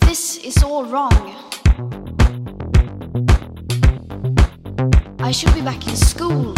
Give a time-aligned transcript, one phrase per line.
[0.00, 1.12] This is all wrong.
[5.20, 6.54] I should be back in school.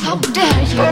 [0.00, 0.82] How dare you!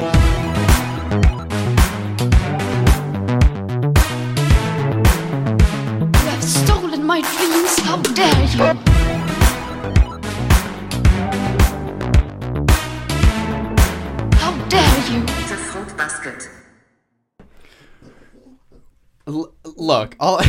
[6.13, 7.79] You have stolen my dreams.
[7.81, 8.65] How dare you!
[14.37, 15.21] How dare you!
[15.49, 16.60] The fruit basket.
[19.91, 20.41] Look, all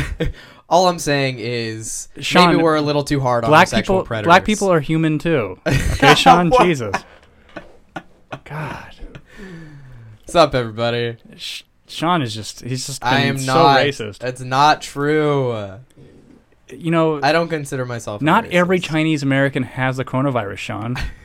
[0.68, 4.06] all I'm saying is Sean, maybe we're a little too hard on black sexual people
[4.06, 4.26] predators.
[4.28, 5.58] black people are human too.
[5.66, 6.94] Okay, Sean, Jesus.
[8.44, 8.94] God.
[10.20, 11.18] What's up, everybody?
[11.36, 14.18] Sh- Sean is just he's just I am so not racist.
[14.18, 15.78] That's not true.
[16.70, 18.22] You know, I don't consider myself.
[18.22, 20.96] not every Chinese American has the coronavirus, Sean.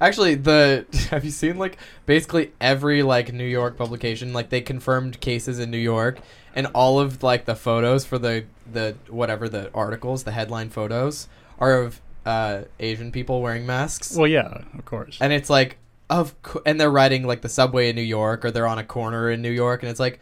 [0.00, 1.76] Actually, the have you seen like
[2.06, 6.18] basically every like New York publication like they confirmed cases in New York
[6.54, 11.28] and all of like the photos for the the whatever the articles the headline photos
[11.58, 15.18] are of uh Asian people wearing masks Well, yeah, of course.
[15.20, 15.78] and it's like
[16.10, 18.84] of co- and they're riding like the subway in New York or they're on a
[18.84, 20.20] corner in New York and it's like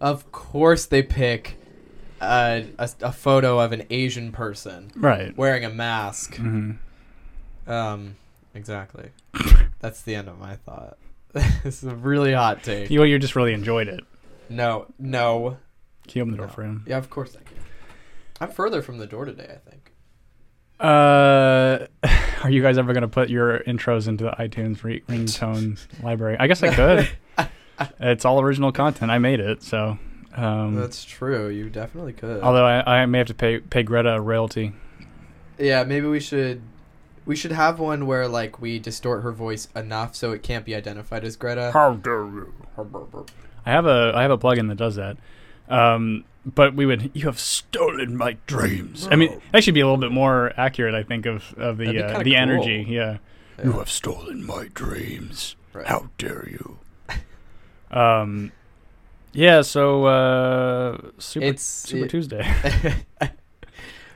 [0.00, 1.56] of course they pick
[2.20, 5.36] uh, a a photo of an Asian person Right.
[5.36, 6.36] wearing a mask.
[6.36, 6.72] hmm
[7.66, 8.16] Um,
[8.54, 9.10] exactly.
[9.80, 10.98] That's the end of my thought.
[11.32, 12.90] this is a really hot take.
[12.90, 14.04] You, you just really enjoyed it.
[14.48, 15.56] No, no.
[16.06, 16.52] Can you open the door no.
[16.52, 16.84] for him?
[16.86, 17.56] Yeah, of course I can.
[18.40, 19.92] I'm further from the door today, I think.
[20.78, 21.86] Uh,
[22.44, 26.36] are you guys ever gonna put your intros into the iTunes re- ringtone library?
[26.38, 27.48] I guess I could.
[28.00, 29.10] it's all original content.
[29.10, 29.98] I made it, so.
[30.34, 31.48] Um, That's true.
[31.48, 32.42] You definitely could.
[32.42, 34.72] although I, I may have to pay pay Greta a royalty.
[35.58, 36.62] yeah, maybe we should.
[37.24, 40.74] We should have one where like we distort her voice enough so it can't be
[40.74, 41.70] identified as Greta.
[41.72, 42.52] How dare you?
[43.64, 45.16] I have a I have a plugin that does that.
[45.68, 49.06] Um, but we would you have stolen my dreams.
[49.10, 50.94] I mean, that should be a little bit more accurate.
[50.94, 52.34] I think of of the uh, the cool.
[52.36, 52.86] energy.
[52.88, 53.18] Yeah.
[53.58, 53.64] Yeah.
[53.64, 55.56] You have stolen my dreams.
[55.72, 55.86] Right.
[55.86, 56.78] How dare you?
[57.96, 58.50] um,
[59.32, 59.62] yeah.
[59.62, 63.04] So uh, super It's- Super it- Tuesday.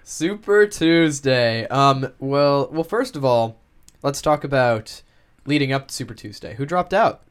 [0.08, 1.66] Super Tuesday.
[1.66, 2.12] Um.
[2.20, 2.68] Well.
[2.70, 2.84] Well.
[2.84, 3.58] First of all,
[4.04, 5.02] let's talk about
[5.46, 6.54] leading up to Super Tuesday.
[6.54, 7.22] Who dropped out?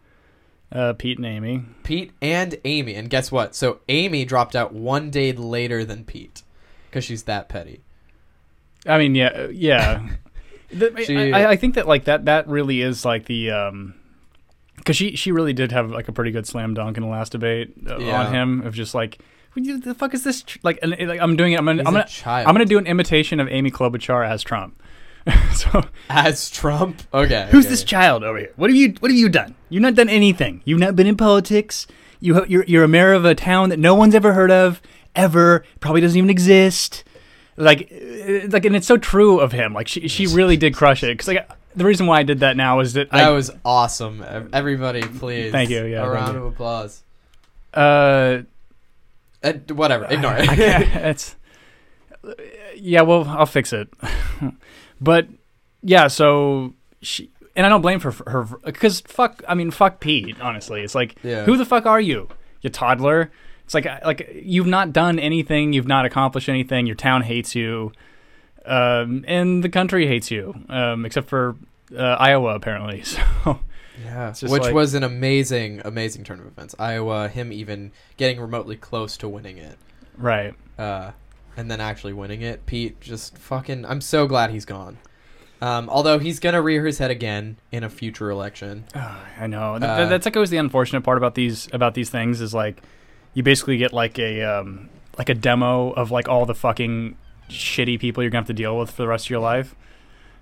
[0.74, 1.64] uh, Pete and Amy.
[1.84, 2.96] Pete and Amy.
[2.96, 3.56] And guess what?
[3.56, 6.44] So Amy dropped out one day later than Pete
[6.90, 7.82] because she's that petty.
[8.86, 10.08] I mean, yeah, uh, yeah.
[10.72, 13.94] The- She- I, I think that like that that really is like the um,
[14.76, 17.32] because she she really did have like a pretty good slam dunk in the last
[17.32, 18.26] debate uh, Yeah.
[18.26, 19.20] on him of just like.
[19.56, 20.44] The- fuck is this?
[20.44, 21.58] tr-" Like, and, like, I'm doing it.
[21.60, 22.48] I'm gonna, He's I'm gonna.
[22.48, 24.82] I'm gonna do an imitation of Amy Klobuchar as Trump.
[25.56, 27.02] so, As Trump.
[27.12, 27.48] Okay.
[27.50, 27.70] who's okay.
[27.72, 28.52] this child over here?
[28.58, 29.56] What have you, what have you done?
[29.70, 30.62] You've not done anything.
[30.66, 31.88] You've not been in politics.
[32.20, 34.82] You, ha- you're, you're a mayor of a town that no one's ever heard of,
[35.16, 35.64] ever.
[35.80, 37.04] Probably doesn't even exist.
[37.58, 39.74] Like, uh, like, and it's so true of him.
[39.74, 41.08] Like, she, she really did crush it.
[41.08, 44.24] Because like, the reason why I did that now is that That I, was awesome.
[44.54, 45.52] Everybody, please.
[45.52, 47.02] Thank you, yeah, A round of applause.
[47.74, 48.44] uh,
[49.46, 50.06] Uh, whatever.
[50.10, 50.50] Ignore it.
[51.06, 51.36] It's
[52.76, 53.02] yeah.
[53.02, 53.88] Well, I'll fix it.
[55.00, 55.28] but
[55.84, 59.44] yeah, so she and I don't blame her for her because fuck.
[59.48, 60.40] I mean, fuck Pete.
[60.42, 61.46] Honestly, it's like Yeah.
[61.46, 62.28] who the fuck are you,
[62.62, 63.32] you toddler?
[63.66, 65.74] It's like like you've not done anything.
[65.74, 66.86] You've not accomplished anything.
[66.88, 67.92] Your town hates you,
[68.66, 71.56] um, and the country hates you, um, except for
[71.96, 73.04] uh, Iowa apparently.
[73.46, 73.60] So
[74.04, 76.76] Yeah, which like- was an amazing, amazing turn of events.
[76.80, 79.78] Iowa, him even getting remotely close to winning it,
[80.18, 80.54] right.
[80.78, 81.12] uh,
[81.56, 82.66] and then actually winning it.
[82.66, 83.86] Pete just fucking.
[83.86, 84.98] I'm so glad he's gone.
[85.62, 88.84] Um, although he's gonna rear his head again in a future election.
[88.94, 89.80] Oh, I know.
[89.80, 92.54] Th- Uh, th- that's like always the unfortunate part about these about these things is
[92.54, 92.82] like
[93.34, 97.18] you basically get like a um, like a demo of like all the fucking
[97.50, 99.76] shitty people you're gonna have to deal with for the rest of your life.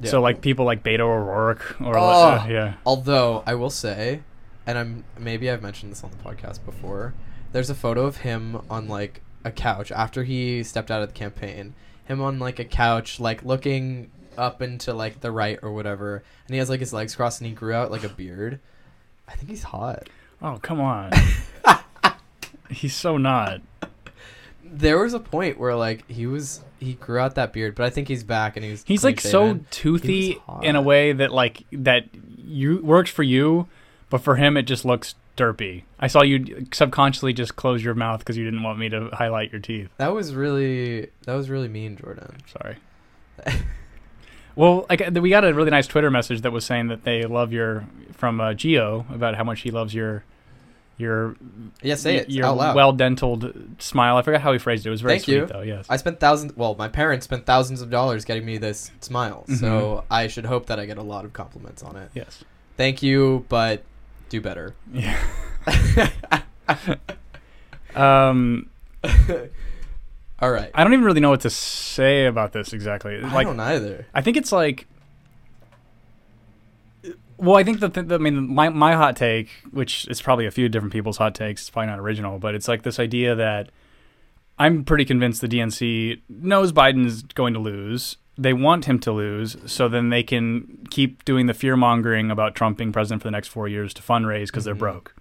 [0.03, 0.09] Yeah.
[0.11, 2.01] So like people like Beto O'Rourke or Oh.
[2.01, 4.21] uh, yeah, Although I will say,
[4.67, 7.13] and I'm maybe I've mentioned this on the podcast before.
[7.51, 11.13] There's a photo of him on like a couch after he stepped out of the
[11.13, 11.73] campaign.
[12.05, 16.53] Him on like a couch, like looking up into like the right or whatever, and
[16.53, 18.59] he has like his legs crossed and he grew out like a beard.
[19.27, 20.09] I think he's hot.
[20.41, 21.11] Oh come on.
[22.69, 23.61] He's so not.
[24.75, 27.89] There was a point where like he was he grew out that beard, but I
[27.89, 32.05] think he's back and he's He's like so toothy in a way that like that
[32.37, 33.67] you works for you,
[34.09, 35.83] but for him it just looks derpy.
[35.99, 39.51] I saw you subconsciously just close your mouth because you didn't want me to highlight
[39.51, 39.89] your teeth.
[39.97, 42.37] That was really that was really mean, Jordan.
[42.47, 42.77] Sorry.
[44.55, 47.53] well, like we got a really nice Twitter message that was saying that they love
[47.53, 50.23] your from uh, Geo about how much he loves your
[50.97, 51.35] your
[51.81, 52.75] Yeah, say it your out loud.
[52.75, 54.17] well dentaled smile.
[54.17, 54.89] I forgot how he phrased it.
[54.89, 55.45] It was very Thank sweet you.
[55.47, 55.61] though.
[55.61, 55.85] Yes.
[55.89, 56.55] I spent thousands.
[56.55, 59.59] Well, my parents spent thousands of dollars getting me this smile, Mhm.
[59.59, 62.09] so I should hope that I get a lot of compliments on it.
[62.13, 62.43] yes.
[62.77, 63.83] Thank you, but
[64.29, 64.75] do better.
[64.91, 65.17] Yeah.
[67.95, 68.69] Um,
[70.39, 70.71] All right.
[70.73, 73.21] I don't even really know what to say about this exactly.
[73.21, 74.07] I don't either.
[74.13, 74.87] I think it's like.
[77.43, 80.51] Well, I think the, th- I mean my my hot take, which is probably a
[80.51, 83.69] few different people's hot takes, it's probably not original, but it's like this idea that
[84.57, 88.17] I'm pretty convinced the DNC knows Biden is going to lose.
[88.37, 92.55] They want him to lose, so then they can keep doing the fear mongering about
[92.55, 94.79] Trump being president for the next four years to fundraise because they're Mhm.
[94.79, 95.15] broke.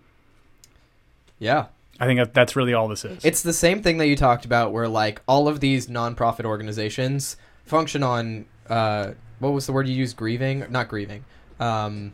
[1.38, 1.66] Yeah.
[2.00, 3.24] I think that's really all this is.
[3.24, 7.36] It's the same thing that you talked about, where like all of these nonprofit organizations
[7.64, 10.16] function on uh, what was the word you used?
[10.16, 11.24] Grieving, not grieving.
[11.62, 12.12] Um,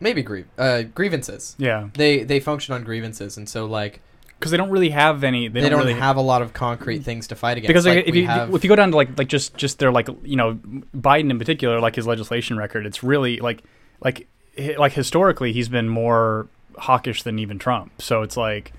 [0.00, 1.56] maybe grieve uh, grievances.
[1.58, 4.00] yeah, They they function on grievances, and so like
[4.38, 5.48] because they don't really have any.
[5.48, 7.68] They, they, don't, really have a lot of concrete things to fight against.
[7.68, 9.90] because like, if you have, if you go down to like like just just their
[9.90, 10.54] like you know
[10.96, 13.64] Biden in particular like his legislation record it's really like
[14.00, 14.28] like
[14.76, 16.46] like historically he's been more
[16.76, 18.72] hawkish than even Trump so it's like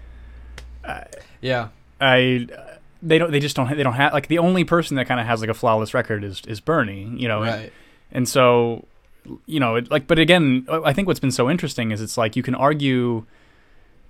[1.41, 1.69] yeah,
[1.99, 2.47] I
[3.01, 5.25] they don't they just don't they don't have like the only person that kind of
[5.25, 7.73] has like a flawless record is is Bernie you know and, right,
[8.11, 8.85] and so
[9.45, 12.35] you know it, like but again I think what's been so interesting is it's like
[12.35, 13.25] you can argue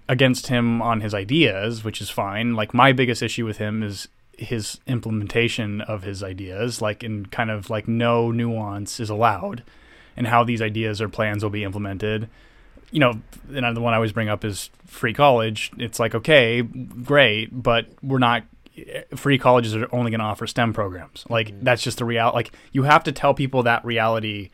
[0.08, 2.54] against him on his ideas which is fine.
[2.56, 4.08] Like my biggest issue with him is
[4.38, 9.64] his implementation of his ideas like in kind of like no nuance is allowed
[10.16, 12.30] and how these ideas or plans will be implemented.
[12.92, 13.14] You know
[13.54, 15.72] and the one i always bring up is free college.
[15.78, 18.44] It's like okay great but we're not
[19.16, 21.26] free colleges are only going to offer stem programs.
[21.30, 21.64] Like Mhm.
[21.64, 24.50] that's just the reality like you have to tell people that reality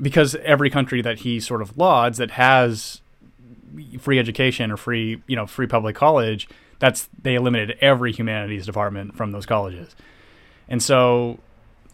[0.00, 3.00] because every country that he sort of lauds that has
[3.98, 6.48] free education or free you know free public college
[6.80, 9.94] that's they eliminated every humanities department from those colleges
[10.68, 11.38] and so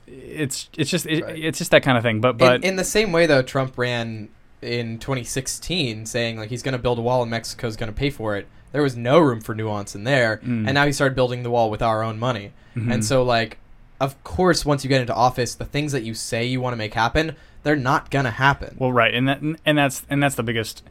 [0.06, 1.38] it's it's just it, Right.
[1.38, 3.76] it's just that kind of thing but but in, in the same way though, Trump
[3.76, 4.29] ran
[4.62, 8.11] in 2016 saying like he's going to build a wall and Mexico's going to pay
[8.11, 8.47] for it.
[8.73, 10.67] There was no room for nuance in there, Mm.
[10.67, 12.53] and now he started building the wall with our own money.
[12.76, 12.93] Mhm.
[12.93, 13.58] And so like,
[14.00, 16.76] of course, once you get into office, the things that you say you want to
[16.76, 18.76] make happen, they're not gonna happen.
[18.78, 20.84] Well, right, and that and that's and that's the biggest.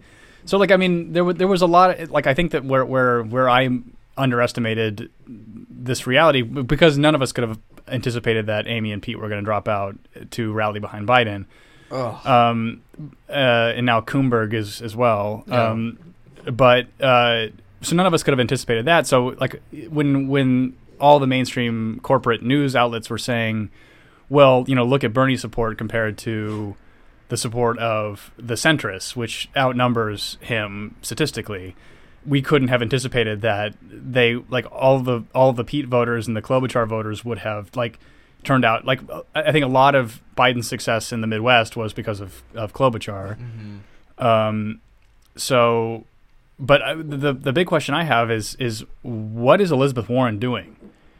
[0.44, 1.98] So, like, I mean, there was there was a lot.
[1.98, 3.69] Of, like, I think that where where where I
[4.18, 9.30] underestimated this reality because none of us could have anticipated that Amy and Pete were
[9.30, 9.95] going to drop out
[10.31, 11.45] to rally behind Biden.
[11.92, 12.25] Ugh.
[12.25, 12.81] Um,
[13.30, 13.31] uh,
[13.75, 15.45] and now Coomberg is as well.
[15.48, 15.69] Yeah.
[15.69, 15.98] Um,
[16.51, 17.48] but uh,
[17.81, 19.07] so none of us could have anticipated that.
[19.07, 23.71] So, like, when when all the mainstream corporate news outlets were saying,
[24.30, 26.75] well, you know, look at Bernie's support compared to
[27.30, 31.75] the support of the centrists, which outnumbers him statistically.
[32.25, 36.42] We couldn't have anticipated that they like all the all the Pete voters and the
[36.42, 38.00] Klobuchar voters would have like
[38.44, 39.00] turned out like
[39.36, 43.38] I think a lot of Biden's success in the Midwest was because of of Klobuchar.
[43.38, 44.24] Mhm.
[44.24, 44.81] Um,
[45.36, 46.06] so,
[46.60, 50.75] but I, the the big question I have is is what is Elizabeth Warren doing?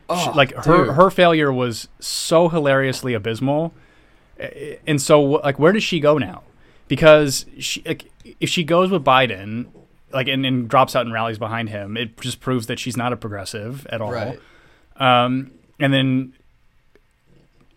[0.10, 0.96] She- Oh, like her dude.
[0.96, 3.74] her failure was so hilariously abysmal,
[4.86, 6.44] and so like where does she go now?
[6.88, 9.66] Because she like, if she goes with Biden,
[10.14, 13.14] like and, and drops out and rallies behind him, it just proves that she's not
[13.14, 14.12] a progressive at all.
[14.12, 14.40] Right.
[14.98, 16.34] Um, and then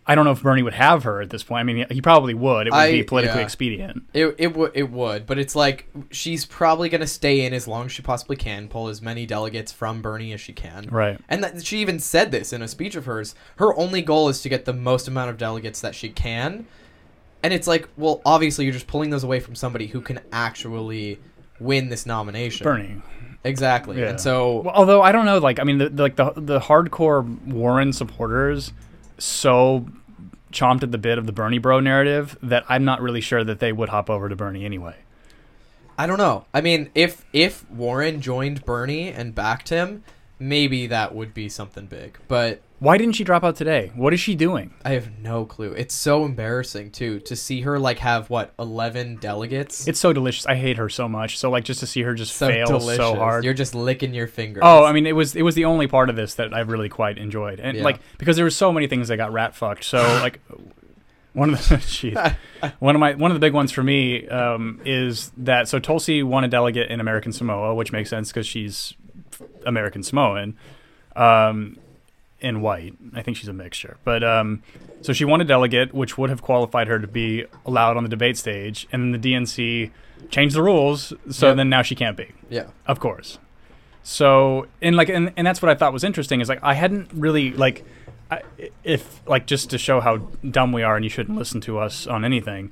[0.09, 1.59] I don't know if Bernie would have her at this point.
[1.59, 2.65] I mean, he probably would.
[2.65, 3.43] It would I- be politically yeah.
[3.43, 4.03] expedient.
[4.11, 7.85] It it would it would, but it's like she's probably gonna stay in as long
[7.85, 10.87] as she possibly can, pull as many delegates from Bernie as she can.
[10.89, 11.19] Right.
[11.29, 13.35] And that, she even said this in a speech of hers.
[13.57, 16.65] Her only goal is to get the most amount of delegates that she can.
[17.43, 21.19] And it's like, well, obviously you're just pulling those away from somebody who can actually
[21.59, 22.63] win this nomination.
[22.63, 23.01] Bernie.
[23.43, 23.99] Exactly.
[23.99, 24.09] Yeah.
[24.09, 26.59] And so Well, although I don't know, like I mean, the, the, like the the
[26.59, 28.73] hardcore Warren supporters
[29.19, 29.85] so
[30.51, 33.59] chomped at the bit of the Bernie bro narrative that I'm not really sure that
[33.59, 34.95] they would hop over to Bernie anyway.
[35.97, 36.45] I don't know.
[36.53, 40.03] I mean, if if Warren joined Bernie and backed him,
[40.39, 42.17] maybe that would be something big.
[42.27, 43.91] But Why didn't she drop out today?
[43.93, 44.73] What is she doing?
[44.85, 45.73] I have no clue.
[45.73, 49.85] It's so embarrassing too to see her like have what eleven delegates.
[49.85, 50.45] It's so delicious.
[50.45, 51.37] I hate her so much.
[51.37, 52.95] So like just to see her just so fail delicious.
[52.97, 53.43] so hard.
[53.43, 54.61] You're just licking your fingers.
[54.65, 56.87] Oh, I mean, it was it was the only part of this that I really
[56.87, 57.83] quite enjoyed, and Yeah.
[57.83, 59.83] like because there were so many things that got rat fucked.
[59.83, 60.39] So like,
[61.33, 62.35] one of the jeez,
[62.79, 66.23] one of my one of the big ones for me um, is that so Tulsi
[66.23, 68.93] won a delegate in American Samoa, which makes sense because she's
[69.65, 70.55] American Samoan,
[71.17, 71.77] um,
[72.41, 72.93] and white.
[73.13, 74.63] I think she's a mixture, but um,
[75.01, 78.09] so she won a delegate, which would have qualified her to be allowed on the
[78.09, 79.91] debate stage, and then the DNC
[80.29, 81.13] changed the rules.
[81.29, 82.31] So then now she can't be.
[82.49, 82.67] Yeah.
[82.85, 83.39] Of course.
[84.03, 87.11] So and like and, and that's what I thought was interesting is like I hadn't
[87.13, 87.85] really like
[88.31, 88.41] I,
[88.83, 90.17] if like just to show how
[90.49, 92.71] dumb we are and you shouldn't listen to us on anything.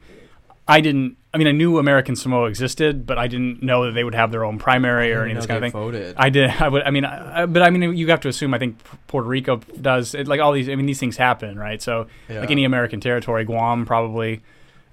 [0.68, 1.18] I didn't.
[1.34, 4.32] I mean, I knew American Samoa existed, but I didn't know that they would have
[4.32, 5.72] their own primary or any of this kind of thing.
[5.72, 6.16] Voted.
[6.18, 6.50] I did.
[6.50, 6.84] I would.
[6.84, 8.54] I mean, I, I- but I mean, you have to assume.
[8.54, 10.14] I think Puerto Rico does.
[10.16, 10.68] It, like all these.
[10.68, 11.82] I mean, these things happen, right?
[11.82, 12.40] So, Yeah.
[12.42, 14.42] like any American territory, Guam probably.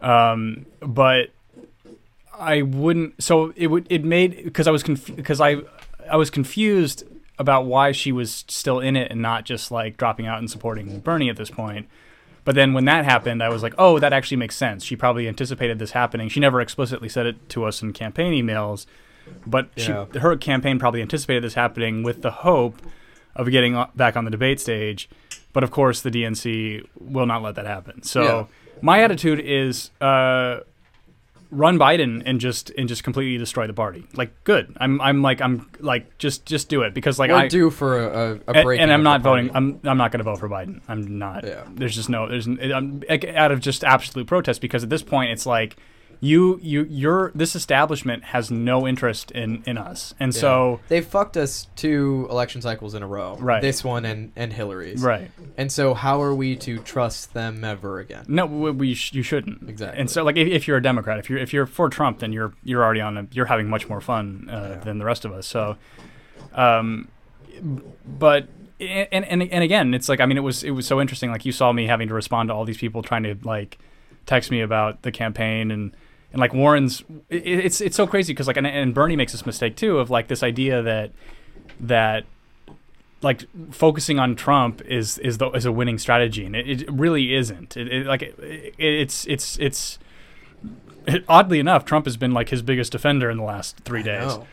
[0.01, 1.31] Um, but
[2.39, 3.23] I wouldn't.
[3.23, 3.87] So it would.
[3.91, 5.57] It made because I was confused because I
[6.11, 7.05] I was confused
[7.39, 11.01] about why she was still in it and not just like dropping out and supporting
[11.01, 11.89] Bernie at this point.
[12.45, 14.85] But then when that happened, I was like, oh, that actually makes sense.
[14.85, 16.29] She probably anticipated this happening.
[16.29, 18.85] She never explicitly said it to us in campaign emails,
[19.47, 20.05] but Yeah.
[20.13, 22.83] she, her campaign probably anticipated this happening with the hope
[23.35, 25.09] of getting back on the debate stage.
[25.55, 28.03] But of course, the DNC will not let that happen.
[28.03, 28.45] So Yeah.
[28.83, 30.61] my attitude is uh,
[31.55, 34.07] run Biden and just and just completely destroy the party.
[34.15, 34.77] Like, good.
[34.81, 37.99] I'm I'm like I'm like just just do it because like We're I due for
[37.99, 38.81] a, a, a and, break.
[38.81, 39.51] and I'm not voting.
[39.55, 40.81] I'm I'm not going to vote for Biden.
[40.89, 41.45] I'm not.
[41.45, 41.65] Yeah.
[41.73, 42.29] There's just no.
[42.29, 43.03] There's I'm
[43.35, 45.77] out of just absolute protest because at this point it's like
[46.21, 51.37] you you you're this establishment has no interest in in us, and so they fucked
[51.37, 53.37] us two election cycles in a row.
[53.39, 53.63] Right.
[53.63, 55.03] This one and and Hillary's.
[55.03, 55.31] right.
[55.57, 58.25] And so how are we to trust them ever again?
[58.29, 59.69] No, we, we sh- you shouldn't.
[59.69, 60.01] Exactly.
[60.01, 62.33] And so, like, if, if you're a Democrat, if you're if you're for Trump, then
[62.33, 65.33] you're you're already on a you're having much more fun uh, than the rest of
[65.33, 65.47] us.
[65.47, 65.77] So,
[66.55, 67.09] um,
[68.07, 68.49] but
[68.81, 71.31] and, and and again, it's like I mean, it was it was so interesting.
[71.31, 73.79] Like you saw me having to respond to all these people trying to like
[74.27, 75.95] text me about the campaign and
[76.35, 77.05] and like Warren's.
[77.31, 80.11] It, it's it's so crazy because like and, and Bernie makes this mistake too of
[80.11, 81.13] like this idea that
[81.79, 82.25] that
[83.23, 87.35] like focusing on Trump is is the is a winning strategy, and it, it really
[87.35, 87.77] isn't.
[87.77, 90.01] It, it like it, it, it's it's it's
[91.07, 94.37] it, oddly enough, Trump has been like his biggest defender in the last three days.
[94.37, 94.47] No.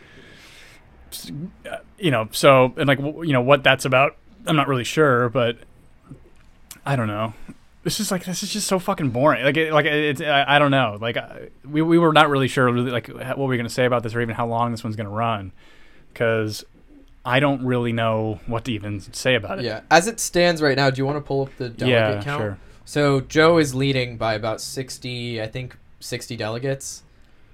[1.98, 5.58] You know, so and like you know what that's about, I'm not really sure, but
[6.86, 7.34] I don't know.
[7.82, 9.44] This is like this is just so fucking boring.
[9.44, 10.98] Like it, like it's I, I don't know.
[11.00, 11.16] Like
[11.64, 14.14] we we were not really sure really like what we were gonna say about this
[14.14, 15.52] or even how long this one's gonna run,
[16.12, 16.64] because
[17.24, 19.64] I don't really know what to even say about it.
[19.64, 19.82] Yeah.
[19.90, 22.40] As it stands right now, do you want to pull up the delegate yeah, count?
[22.40, 22.58] sure.
[22.84, 27.04] So Joe is leading by about 60, I think 60 delegates.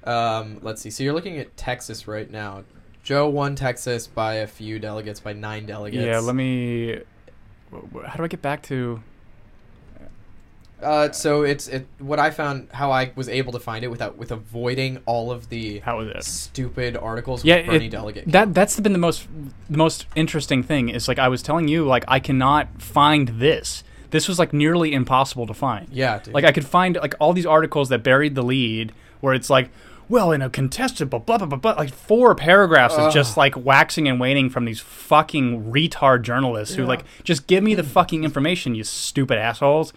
[0.04, 0.90] Um, let's see.
[0.90, 2.64] So you're looking at Texas right now.
[3.02, 6.04] Joe won Texas by a few delegates, by nine delegates.
[6.04, 7.00] Yeah, let me.
[7.70, 9.02] How do I get back to?
[10.82, 11.86] Uh, so it's it.
[11.98, 15.48] What I found, how I was able to find it without with avoiding all of
[15.48, 16.22] the How is it?
[16.24, 18.30] stupid articles Yeah, with Bernie it- delegate.
[18.30, 19.26] That that's been the most
[19.68, 23.82] the most interesting thing is like I was telling you like I cannot find this.
[24.10, 25.88] This was like nearly impossible to find.
[25.90, 26.32] yeah, dude.
[26.32, 29.70] Like I could find like all these articles that buried the lead where it's like,
[30.08, 33.56] well, in a contested blah blah blah blah, blah like four paragraphs of just like
[33.56, 38.22] waxing and waning from these fucking retard journalists who like just give me the fucking
[38.22, 39.92] information, you stupid assholes.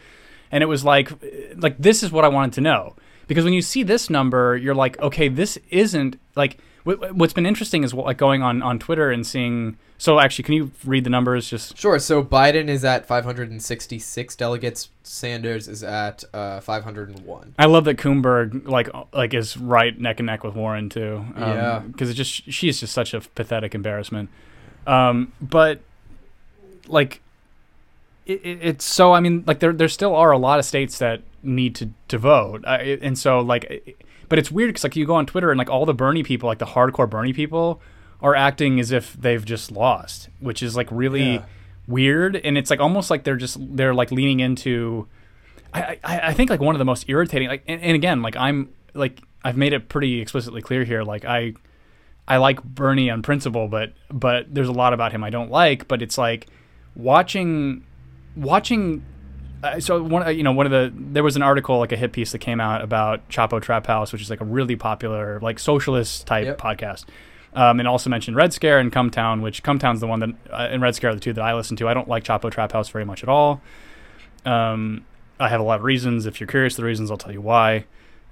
[0.51, 1.11] And it was like,
[1.55, 2.95] like this is what I wanted to know
[3.27, 6.57] because when you see this number, you're like, okay, this isn't like.
[6.83, 9.77] wh- What's been interesting is like going on on Twitter and seeing.
[9.97, 11.47] So actually, can you read the numbers?
[11.47, 11.99] Just Sure.
[11.99, 14.89] So Biden is at 566 delegates.
[15.03, 17.53] Sanders is at uh, 501.
[17.59, 21.23] I love that Coomberg like like is right neck and neck with Warren too.
[21.35, 21.79] Um, Yeah.
[21.79, 24.29] because it just she's just such a pathetic embarrassment.
[24.87, 25.81] Um, but
[26.87, 27.20] like
[28.25, 30.97] it, it, it's so I mean like there there still are a lot of states
[30.99, 34.95] that need to to vote, uh, it- and so like, but it's weird because like
[34.95, 37.81] you go on Twitter and like all the Bernie people, like the hardcore Bernie people,
[38.21, 41.45] are acting as if they've just lost, which is like really Yeah.
[41.87, 45.07] weird, and it's like almost like they're just they're like leaning into.
[45.73, 48.35] I, I, I think like one of the most irritating like and, and again like
[48.35, 51.53] I'm like I've made it pretty explicitly clear here like I
[52.27, 55.87] I like Bernie on principle but but there's a lot about him I don't like
[55.87, 56.47] but it's like
[56.95, 57.85] watching
[58.35, 59.03] watching
[59.63, 61.97] uh, so one uh, you know one of the there was an article like a
[61.97, 65.39] hit piece that came out about Chapo Trap House which is like a really popular
[65.41, 66.57] like socialist type Yep.
[66.59, 67.05] podcast
[67.53, 70.29] um, and also mentioned Red Scare and Cum Town which Cum Town's the one that
[70.51, 72.49] uh, and Red Scare are the two that I listen to I don't like Chapo
[72.51, 73.61] Trap House very much at all
[74.45, 75.05] um,
[75.39, 76.25] I have a lot of reasons.
[76.25, 77.85] If you're curious, the reasons I'll tell you why.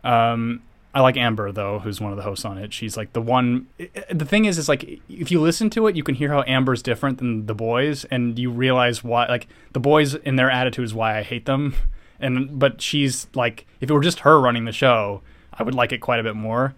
[0.04, 0.62] Um,
[1.00, 2.74] I like Amber though, who's one of the hosts on it.
[2.74, 3.68] She's like the one.
[4.12, 6.82] The thing is, is like if you listen to it, you can hear how Amber's
[6.84, 9.26] different than the boys, and you realize why.
[9.28, 11.74] Like the boys in their attitude is why I hate them,
[12.20, 15.22] and but she's like, if it were just her running the show,
[15.54, 16.76] I would like it quite a bit more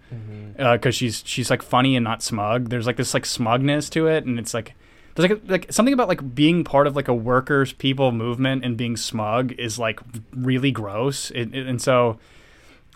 [0.56, 2.68] because she's she's like funny and not smug.
[2.68, 4.74] There's like this like smugness to it, and it's like
[5.14, 8.76] there's like like something about like being part of like a workers people movement and
[8.76, 10.00] being smug is like
[10.32, 11.30] really gross.
[11.32, 12.18] It, it- and so,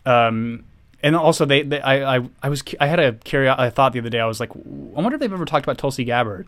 [0.05, 0.65] um,
[1.03, 3.99] and also they, they I, I I was I had a curio- I thought the
[4.01, 4.61] other day I was like I
[5.01, 6.47] wonder if they've ever talked about Tulsi Gabbard.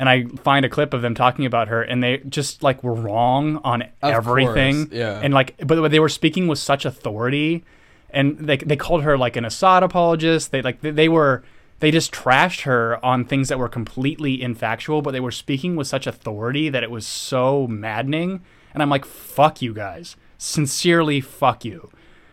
[0.00, 2.94] And I find a clip of them talking about her, and they just like were
[2.94, 4.86] wrong on Of everything.
[4.86, 5.20] course, yeah.
[5.20, 7.64] And like, but they were speaking with such authority,
[8.10, 10.52] and they they called her like an Assad apologist.
[10.52, 11.42] They like they, they were
[11.80, 15.88] they just trashed her on things that were completely infactual, but they were speaking with
[15.88, 18.40] such authority that it was so maddening.
[18.72, 21.90] And I'm like, fuck you guys, sincerely, fuck you.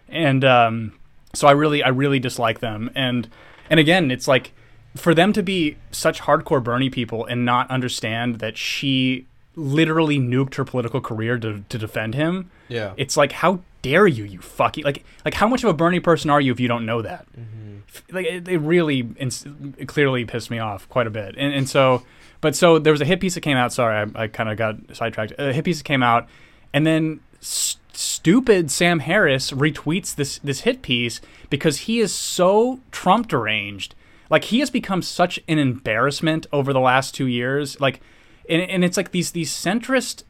[0.07, 0.99] And um,
[1.35, 2.89] so I really I really dislike them.
[2.95, 3.27] And
[3.69, 4.53] and again, it's like
[4.95, 9.25] for them to be such hardcore Bernie people and not understand that she
[9.55, 12.51] literally nuked her political career to, to defend him.
[12.67, 12.93] Yeah.
[12.97, 16.29] It's like, how dare you, you fucking like like how much of a Bernie person
[16.29, 17.25] are you if you don't know that?
[17.37, 17.77] Mm-hmm.
[17.87, 21.69] F- Like it, it really it clearly pissed me off quite a bit, and and
[21.69, 22.03] so
[22.41, 23.73] but so there was a hit piece that came out.
[23.73, 25.33] Sorry, I, I kind of got sidetracked.
[25.37, 26.27] A hit piece that came out,
[26.73, 32.79] and then s- stupid Sam Harris retweets this this hit piece because he is so
[32.91, 33.95] Trump deranged.
[34.29, 37.79] Like he has become such an embarrassment over the last two years.
[37.79, 38.01] Like,
[38.49, 40.23] and, and it's like these these centrist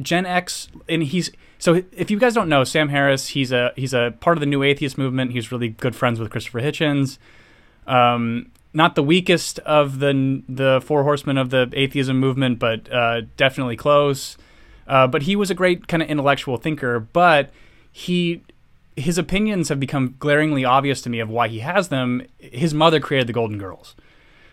[0.00, 3.94] Gen X, and he's so if you guys don't know Sam Harris, he's a he's
[3.94, 5.32] a part of the new atheist movement.
[5.32, 7.18] He's really good friends with Christopher Hitchens.
[7.86, 13.22] Um, not the weakest of the the four horsemen of the atheism movement, but uh,
[13.36, 14.36] definitely close.
[14.86, 17.00] Uh, but he was a great kind of intellectual thinker.
[17.00, 17.50] But
[17.90, 18.42] he
[18.96, 22.22] his opinions have become glaringly obvious to me of why he has them.
[22.38, 23.94] His mother created the Golden Girls,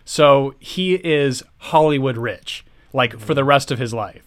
[0.04, 4.22] so he is Hollywood rich, like for the rest of his life.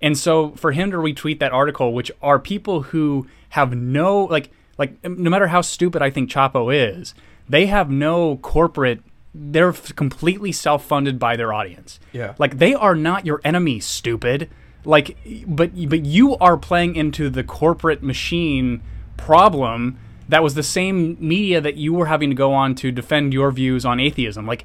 [0.00, 4.50] And so for him to retweet that article, which are people who have no like
[4.78, 7.14] like no matter how stupid I think Chapo is,
[7.48, 9.00] they have no corporate.
[9.34, 12.00] They're completely self-funded by their audience.
[12.12, 12.34] Yeah.
[12.38, 14.48] Like they are not your enemy, stupid.
[14.88, 18.80] Like, but but you are playing into the corporate machine
[19.18, 19.98] problem
[20.30, 23.50] that was the same media that you were having to go on to defend your
[23.50, 24.46] views on atheism.
[24.46, 24.64] Like,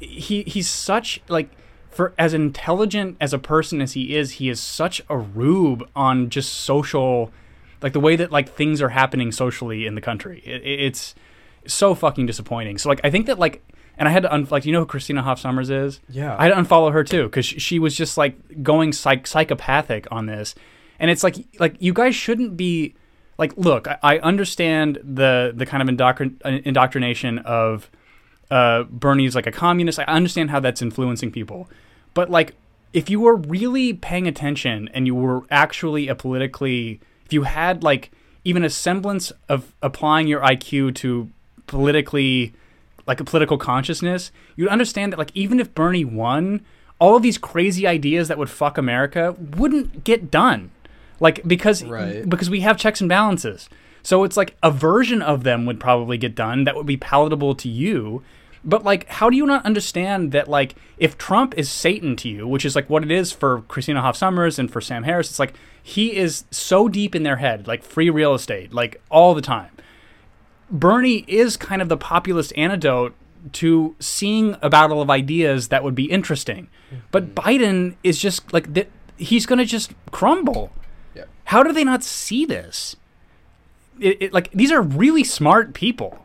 [0.00, 1.48] he he's such like
[1.90, 6.28] for as intelligent as a person as he is, he is such a rube on
[6.28, 7.30] just social,
[7.80, 10.42] like the way that like things are happening socially in the country.
[10.44, 11.14] It, it- it's
[11.66, 12.76] so fucking disappointing.
[12.76, 13.62] So like I think that like.
[13.96, 16.00] And I had to un- like you know who Christina Hoff Sommers is.
[16.08, 16.36] Yeah.
[16.38, 20.26] I had to unfollow her too because she was just like going psych- psychopathic on
[20.26, 20.54] this,
[20.98, 22.94] and it's like like you guys shouldn't be
[23.38, 27.90] like look I, I understand the the kind of indoctrin- uh, indoctrination of
[28.50, 29.98] uh, Bernie's like a communist.
[29.98, 31.68] I understand how that's influencing people,
[32.14, 32.54] but like
[32.92, 37.82] if you were really paying attention and you were actually a politically if you had
[37.82, 38.10] like
[38.44, 41.30] even a semblance of applying your IQ to
[41.66, 42.52] politically
[43.06, 46.64] like a political consciousness, you'd understand that like even if Bernie won,
[46.98, 50.70] all of these crazy ideas that would fuck America wouldn't get done.
[51.20, 52.28] Like because Right.
[52.28, 53.68] because we have checks and balances.
[54.02, 57.54] So it's like a version of them would probably get done that would be palatable
[57.56, 58.22] to you.
[58.64, 62.48] But like how do you not understand that like if Trump is Satan to you,
[62.48, 65.38] which is like what it is for Christina Hoff Sommers and for Sam Harris, it's
[65.38, 69.42] like he is so deep in their head, like free real estate, like all the
[69.42, 69.70] time.
[70.70, 73.14] Bernie is kind of the populist antidote
[73.52, 76.68] to seeing a battle of ideas that would be interesting.
[77.10, 80.70] But Biden is just like th- he's going to just crumble.
[81.14, 81.24] Yeah.
[81.44, 82.96] How do they not see this?
[84.00, 86.24] It, it, like these are really smart people.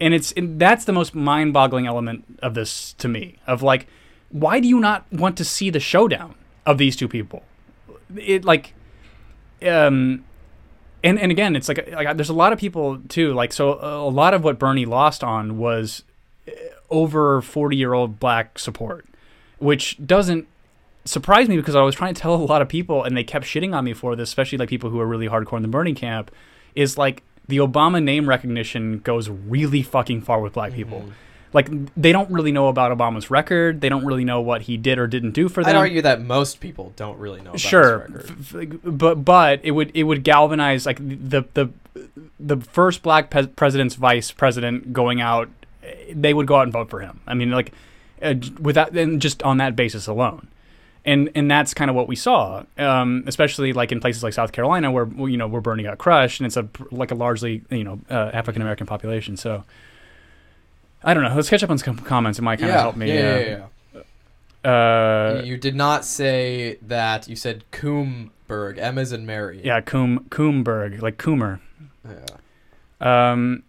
[0.00, 3.38] And it's and that's the most mind-boggling element of this to me.
[3.46, 3.86] Of like
[4.30, 7.42] why do you not want to see the showdown of these two people?
[8.16, 8.74] It like
[9.66, 10.24] um
[11.02, 13.32] and and again, it's like like there's a lot of people too.
[13.34, 16.02] Like so, a lot of what Bernie lost on was
[16.48, 16.52] uh,
[16.90, 19.06] over 40 year old black support,
[19.58, 20.46] which doesn't
[21.04, 23.44] surprise me because I was trying to tell a lot of people, and they kept
[23.44, 25.94] shitting on me for this, especially like people who are really hardcore in the Bernie
[25.94, 26.30] camp.
[26.74, 31.04] Is like the Obama name recognition goes really fucking far with black people.
[31.56, 33.80] Like they don't really know about Obama's record.
[33.80, 35.74] They don't really know what he did or didn't do for them.
[35.74, 38.06] I'd argue that most people don't really know about sure.
[38.10, 38.74] this record.
[38.74, 41.70] f- f- but but it would it would galvanize like the the
[42.38, 45.48] the first black pe- president's vice president going out
[46.12, 47.20] they would go out and vote for him.
[47.26, 47.72] I mean like
[48.20, 50.48] uh, without and just on that basis alone.
[51.06, 54.52] And and that's kind of what we saw um, especially like in places like south
[54.52, 57.84] carolina where you know where bernie got crushed and it's a like a largely you
[57.84, 59.38] know uh, african american population.
[59.38, 59.64] So
[61.06, 61.34] I don't know.
[61.34, 62.38] Let's catch up on some comments.
[62.38, 63.08] It might kind of yeah, help me.
[63.08, 63.66] yeah, uh, yeah,
[64.64, 64.70] yeah.
[64.70, 67.28] Uh, you did not say that.
[67.28, 68.78] You said Coomberg.
[68.78, 69.60] M as in Mary.
[69.64, 71.60] yeah, Coom Coomberg, like Coomer.
[72.04, 73.32] Yeah.
[73.32, 73.62] Um,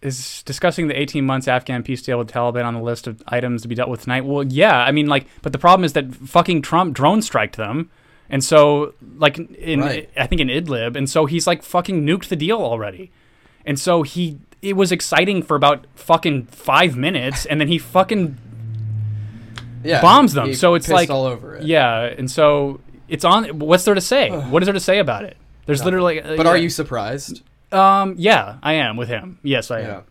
[0.00, 3.62] is discussing the 18 months Afghan peace deal with Taliban on the list of items
[3.62, 4.24] to be dealt with tonight.
[4.24, 7.90] Well, yeah, I mean, like, but the problem is that fucking Trump drone striked them,
[8.30, 10.10] and so like in Right.
[10.16, 13.10] I think in Idlib, and so he's like fucking nuked the deal already.
[13.66, 18.36] and so he it was exciting for about fucking five minutes, and then he fucking
[19.84, 20.46] Yeah, bombs them.
[20.48, 21.64] he So it's like all over it.
[21.64, 23.58] Yeah, and so it's on.
[23.58, 24.30] What's there to say?
[24.50, 25.36] what is there to say about it?
[25.66, 26.20] There's literally.
[26.20, 27.42] uh, But are you surprised?
[27.72, 28.14] Um.
[28.18, 29.38] Yeah, I am with him.
[29.42, 29.96] Yes, I Yeah.
[29.96, 30.02] am.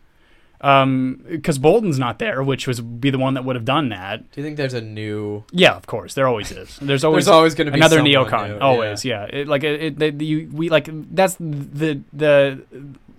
[0.60, 4.30] Um, because Bolton's not there, which was be the one that would have done that.
[4.32, 5.44] Do you think there's a new?
[5.52, 6.14] Yeah, of course.
[6.14, 6.78] There always is.
[6.80, 8.48] There's always There's always going to be another neocon.
[8.48, 9.24] new, Always, yeah.
[9.24, 12.62] It, like it, it, you, we like that's the the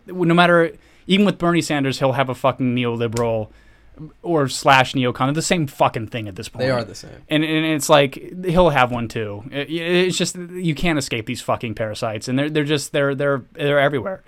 [0.07, 0.73] no matter
[1.07, 3.49] even with Bernie Sanders, he'll have a fucking neoliberal
[4.21, 5.27] or slash neocon.
[5.27, 6.65] They're the same fucking thing at this point.
[6.65, 7.23] They are the same.
[7.29, 8.15] and and it's like
[8.45, 9.43] he'll have one too.
[9.51, 13.43] It- it's just you can't escape these fucking parasites, and they're they're just they're they're
[13.53, 14.23] they're everywhere.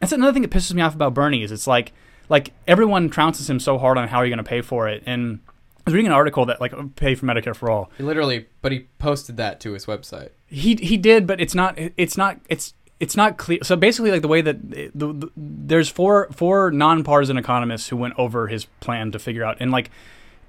[0.00, 1.92] That's another thing that pisses me off about Bernie is it's like
[2.30, 5.02] like everyone trounces him so hard on how are you going to pay for it,
[5.04, 5.40] and
[5.78, 7.90] I was reading an article that like pay for Medicare for all.
[7.98, 10.30] He literally, but he posted that to his website.
[10.46, 13.58] He he did, but it's not it's not it's it's not clear.
[13.62, 18.14] So basically, like the way that the, the, there's four four nonpartisan economists who went
[18.18, 19.90] over his plan to figure out, and like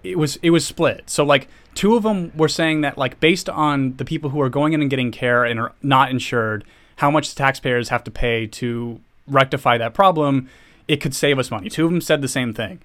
[0.04, 1.10] it was it was split.
[1.10, 4.50] So like two of them were saying that like based on the people who are
[4.50, 6.66] going in and getting care and are not insured,
[6.98, 10.50] how much the taxpayers have to pay to rectify that problem,
[10.88, 11.70] it could save us money.
[11.70, 12.82] Two of them said the same thing.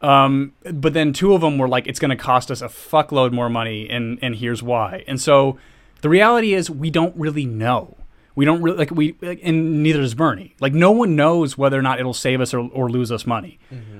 [0.00, 3.32] Um, but then two of them were like, it's going to cost us a fuckload
[3.32, 5.04] more money, and and here's why.
[5.06, 5.58] And so
[6.00, 7.98] the reality is, we don't really know.
[8.40, 10.54] We don't really like we, and neither does Bernie.
[10.60, 13.58] Like no one knows whether or not it'll save us or, or lose us money.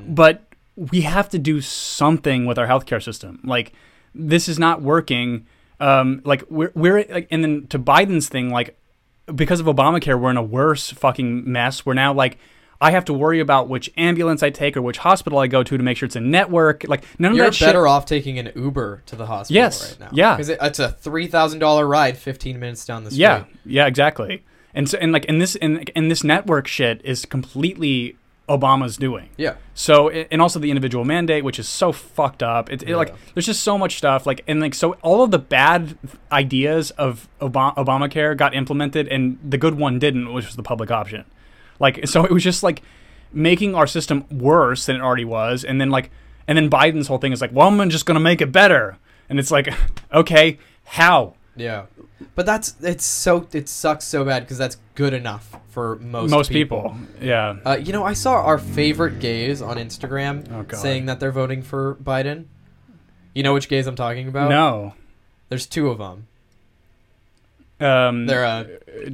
[0.08, 0.34] But
[0.76, 3.40] we have to do something with our healthcare system.
[3.44, 3.74] Like
[4.14, 5.46] this is not working.
[5.78, 8.78] Um, like we're we're like, and then to Biden's thing, like
[9.34, 11.84] because of Obamacare, we're in a worse fucking mess.
[11.84, 12.38] We're now like,
[12.80, 15.76] I have to worry about which ambulance I take or which hospital I go to
[15.76, 16.84] to make sure it's a network.
[16.88, 17.68] Like none You're of that shit.
[17.68, 19.90] better off taking an Uber to the hospital Yes.
[19.90, 20.08] right now.
[20.12, 20.36] Yeah.
[20.36, 23.20] because it, it's a three thousand dollar ride, fifteen minutes down the street.
[23.20, 24.44] Yeah, yeah, exactly.
[24.74, 28.16] And so, and like, and this, and, and this network shit is completely
[28.48, 29.28] Obama's doing.
[29.36, 29.54] yeah.
[29.74, 32.70] So, and also the individual mandate, which is so fucked up.
[32.70, 34.26] It, it like, there's just so much stuff.
[34.26, 35.96] Like, and like, so all of the bad
[36.32, 40.90] ideas of Obama, Obamacare got implemented, and the good one didn't, which was the public
[40.90, 41.24] option.
[41.80, 42.82] Like, so it was just like
[43.32, 46.10] making our system worse than it already was, and then like,
[46.46, 49.38] and then Biden's whole thing is like, well, I'm just gonna make it better, and
[49.40, 49.72] it's like,
[50.12, 51.34] okay, how?
[51.56, 51.86] Yeah,
[52.34, 56.50] but that's it's so it sucks so bad because that's good enough for most Most
[56.50, 57.56] people, yeah.
[57.64, 61.62] Uh, you know, I saw our favorite gays on Instagram Oh, saying that they're voting
[61.62, 62.46] for Biden.
[63.34, 64.50] You know which gays I'm talking about?
[64.50, 64.94] No.
[65.48, 66.26] There's two of them.
[67.80, 68.64] Um, They're uh,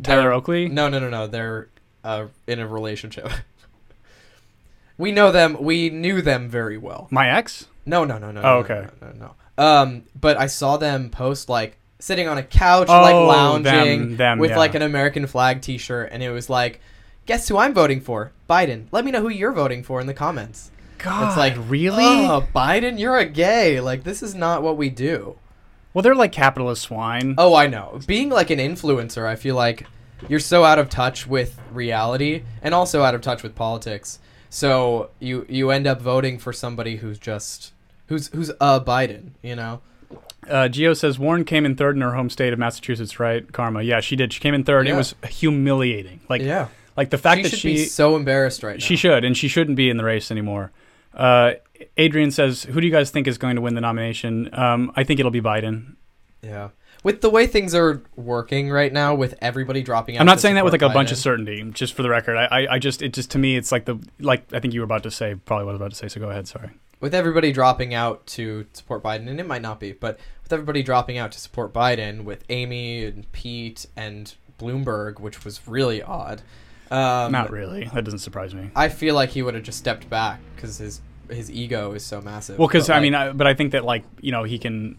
[0.03, 0.69] Tyler they're- Oakley.
[0.69, 1.27] no, no, no, no.
[1.27, 1.69] They're
[2.07, 3.29] uh, in a relationship.
[4.99, 5.57] we know them.
[5.61, 7.09] We knew them very well.
[7.11, 7.67] My ex.
[7.85, 8.41] No, no, no, no.
[8.41, 8.87] Oh, no, okay.
[9.01, 9.63] No, no, no, no.
[9.65, 13.63] Um, but I saw them post like sitting on a couch, like Oh, lounging
[14.11, 14.59] them- them, with yeah.
[14.59, 16.81] like an American flag T-shirt, and it was like,
[17.27, 18.33] "Guess who I'm voting for?
[18.51, 20.71] Biden." Let me know who you're voting for in the comments.
[20.99, 22.05] God, it's like really?
[22.05, 23.81] Oh, Biden, you're a gay.
[23.81, 25.37] Like this is not what we do.
[25.95, 27.35] Well, they're like capitalist swine.
[27.39, 27.99] Oh, I know.
[28.07, 29.87] Being like an influencer, I feel like
[30.29, 34.19] you're so out of touch with reality and also out of touch with politics.
[34.49, 37.73] So you you end up voting for somebody who's just
[38.07, 39.81] who's who's a Biden, you know?
[40.49, 43.51] Uh, Geo says Warren came in third in her home state of Massachusetts, right?
[43.53, 43.83] Karma.
[43.83, 44.33] Yeah, she did.
[44.33, 44.87] She came in third.
[44.87, 46.21] It was humiliating.
[46.29, 46.69] Like, yeah.
[46.97, 48.85] like the fact She that should she be so embarrassed right now.
[48.85, 50.71] she should, and she shouldn't be in the race anymore.
[51.13, 51.55] Uh,
[51.97, 55.03] Adrian says, "Who do you guys think is going to win the nomination?" Um, I
[55.03, 55.97] think it'll be Biden.
[56.43, 56.69] yeah.
[57.07, 60.23] With the way things are working right now, with everybody dropping out.
[60.23, 61.63] I'm not saying that with like a bunch of certainty.
[61.71, 63.97] Just for the record, I, I, I just, it just to me, it's like the,
[64.19, 66.09] like I think you were about to say, probably what I was about to say.
[66.09, 66.49] So go ahead.
[66.49, 66.71] Sorry.
[66.99, 70.83] with everybody dropping out to support Biden, and it might not be, but with everybody
[70.83, 76.43] dropping out to support Biden, with Amy and Pete and Bloomberg, which was really odd.
[76.91, 77.89] Um, Not really.
[77.95, 78.71] That doesn't surprise me.
[78.75, 82.21] I feel like he would have just stepped back because his his ego is so
[82.21, 82.59] massive.
[82.59, 84.99] Well, because I like, mean, I, but I think that like you know he can,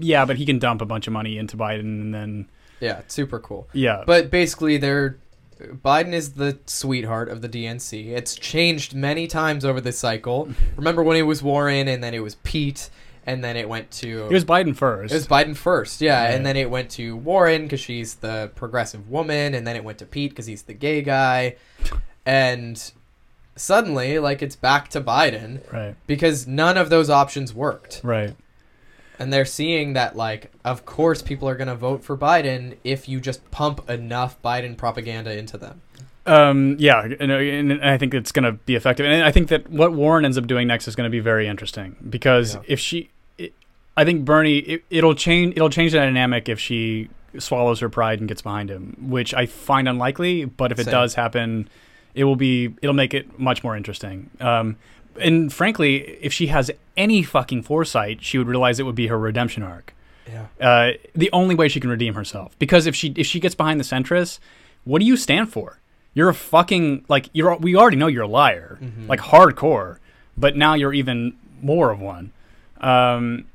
[0.00, 2.48] yeah, but he can dump a bunch of money into Biden and then
[2.80, 3.68] yeah, super cool.
[3.72, 5.18] yeah, But basically, they're
[5.60, 8.08] Biden is the sweetheart of the DNC.
[8.16, 10.48] It's changed many times over this cycle.
[10.76, 12.90] Remember when it was Warren, and then it was Pete,
[13.26, 15.12] and then it went to it was Biden first.
[15.12, 16.34] It was Biden first, yeah, Right.
[16.34, 19.98] and then it went to Warren because she's the progressive woman, and then it went
[19.98, 21.56] to Pete because he's the gay guy,
[22.24, 22.92] and
[23.56, 28.34] suddenly, like, it's back to Biden right, because none of those options worked, right.
[29.18, 33.20] And they're seeing that, like, of course, people are gonna vote for Biden if you
[33.20, 35.80] just pump enough Biden propaganda into them.
[36.26, 39.06] Um, yeah, and, and I think it's going to be effective.
[39.06, 41.48] And I think that what Warren ends up doing next is going to be very
[41.48, 42.60] interesting because Yeah.
[42.66, 43.54] if she, it,
[43.96, 45.56] I think Bernie, it, it'll change.
[45.56, 49.46] It'll change the dynamic if she swallows her pride and gets behind him, which I
[49.46, 50.44] find unlikely.
[50.44, 50.92] But if it Same.
[50.92, 51.66] does happen,
[52.14, 54.28] it will be it'll make it much more interesting.
[54.38, 54.76] Um,
[55.20, 59.18] and frankly, if she has any fucking foresight, she would realize it would be her
[59.18, 59.94] redemption arc.
[60.26, 60.46] Yeah.
[60.60, 62.58] Uh, the only way she can redeem herself.
[62.58, 64.38] Because if she if she gets behind the centrists,
[64.84, 65.78] what do you stand for?
[66.14, 67.56] You're a fucking like you're.
[67.56, 69.98] We already know you're a liar, like hardcore.
[70.36, 72.30] But now you're even more of one.
[72.80, 73.46] Um,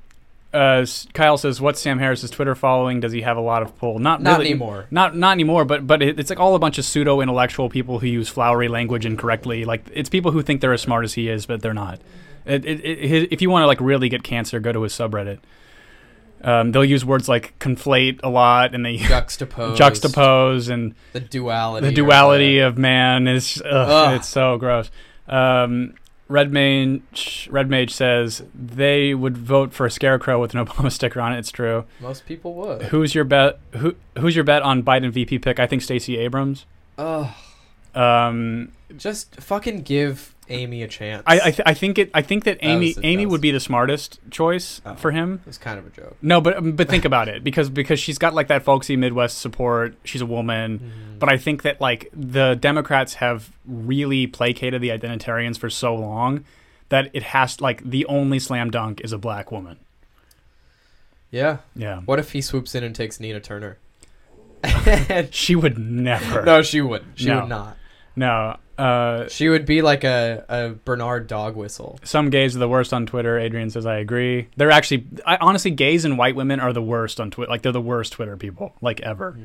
[0.53, 2.99] uh, Kyle says, "What's Sam Harris's Twitter following?
[2.99, 3.99] Does he have a lot of pull?
[3.99, 4.85] Not Not really, anymore.
[4.91, 5.65] Not not anymore.
[5.65, 8.67] But but it, it's like all a bunch of pseudo intellectual people who use flowery
[8.67, 9.65] language incorrectly.
[9.65, 11.99] Like it's people who think they're as smart as he is, but they're not.
[12.45, 15.39] It, it, if you want to like really get cancer, go to his subreddit.
[16.43, 19.77] Um, they'll use words like conflate a lot, and they Juxtapose.
[19.77, 21.87] juxtapose and The duality.
[21.87, 24.15] the duality of man is ugh, Ugh.
[24.17, 24.91] it's so gross.
[25.25, 25.93] Um,
[26.33, 31.21] Red Mage Red Mage says they would vote for a scarecrow with an Obama sticker
[31.21, 31.37] on it.
[31.37, 31.85] It's true.
[31.99, 32.81] Most people would.
[32.83, 33.59] Who's your bet?
[33.77, 35.59] Who Who's your bet on Biden VP pick?
[35.59, 36.65] I think Stacey Abrams.
[36.97, 37.27] Ugh.
[37.93, 41.23] Um, Just fucking give Amy a chance.
[41.25, 42.11] I I, th- I think it.
[42.13, 44.95] I think that Amy that Amy would be the smartest choice Oh.
[44.95, 45.41] for him.
[45.47, 46.17] It's kind of a joke.
[46.21, 49.39] No, but um, but think about it because because she's got like that folksy Midwest
[49.39, 49.95] support.
[50.03, 51.19] She's a woman, Mm-hmm.
[51.19, 56.43] but I think that like the Democrats have really placated the identitarians for so long
[56.89, 59.77] that it has like the only slam dunk is a black woman.
[61.31, 61.57] Yeah.
[61.75, 63.77] Yeah, What if he swoops in and takes Nina Turner?
[65.31, 66.43] she would never.
[66.43, 67.17] no, she wouldn't.
[67.19, 67.41] She No.
[67.41, 67.77] would not.
[68.15, 68.57] no.
[68.77, 71.99] Uh, She would be like a, a Bernard dog whistle.
[72.03, 73.37] some gays are the worst on Twitter.
[73.39, 74.47] Adrian says I agree.
[74.57, 77.51] They're actually, I, honestly, gays and white women are the worst on Twitter.
[77.51, 79.37] Like they're the worst Twitter people like ever.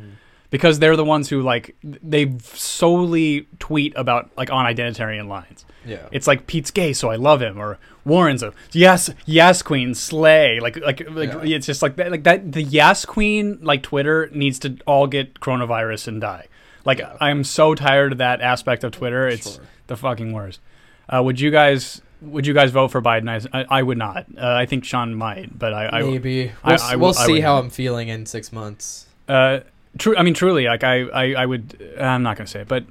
[0.51, 5.65] because they're the ones who like they solely tweet about like on identitarian lines.
[5.85, 6.07] Yeah.
[6.11, 10.59] It's like Pete's gay, so I love him, or Warren's a yes, yes queen, slay.
[10.61, 11.57] Like like like Yeah.
[11.57, 12.11] it's just like that.
[12.11, 12.53] Like that.
[12.53, 16.47] The yes queen like Twitter needs to all get coronavirus and die.
[16.89, 17.17] Like Yeah.
[17.21, 19.29] I'm so tired of that aspect of Twitter.
[19.29, 19.65] It's Sure.
[19.87, 20.61] the fucking worst.
[21.09, 22.01] Uh, would you guys?
[22.23, 23.29] Would you guys vote for Biden?
[23.53, 24.27] I, I, would not.
[24.37, 26.51] Uh, I think Sean might, but I, I Maybe.
[26.65, 27.59] I- We'll, I we'll see how.
[27.59, 29.07] I'm feeling in six months.
[29.29, 29.61] Uh,
[29.99, 30.17] true.
[30.17, 31.95] I mean, truly, like I, I, I would.
[32.01, 32.85] I'm not going to say it, but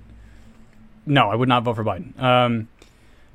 [1.05, 2.17] no, I would not vote for Biden.
[2.21, 2.67] Um,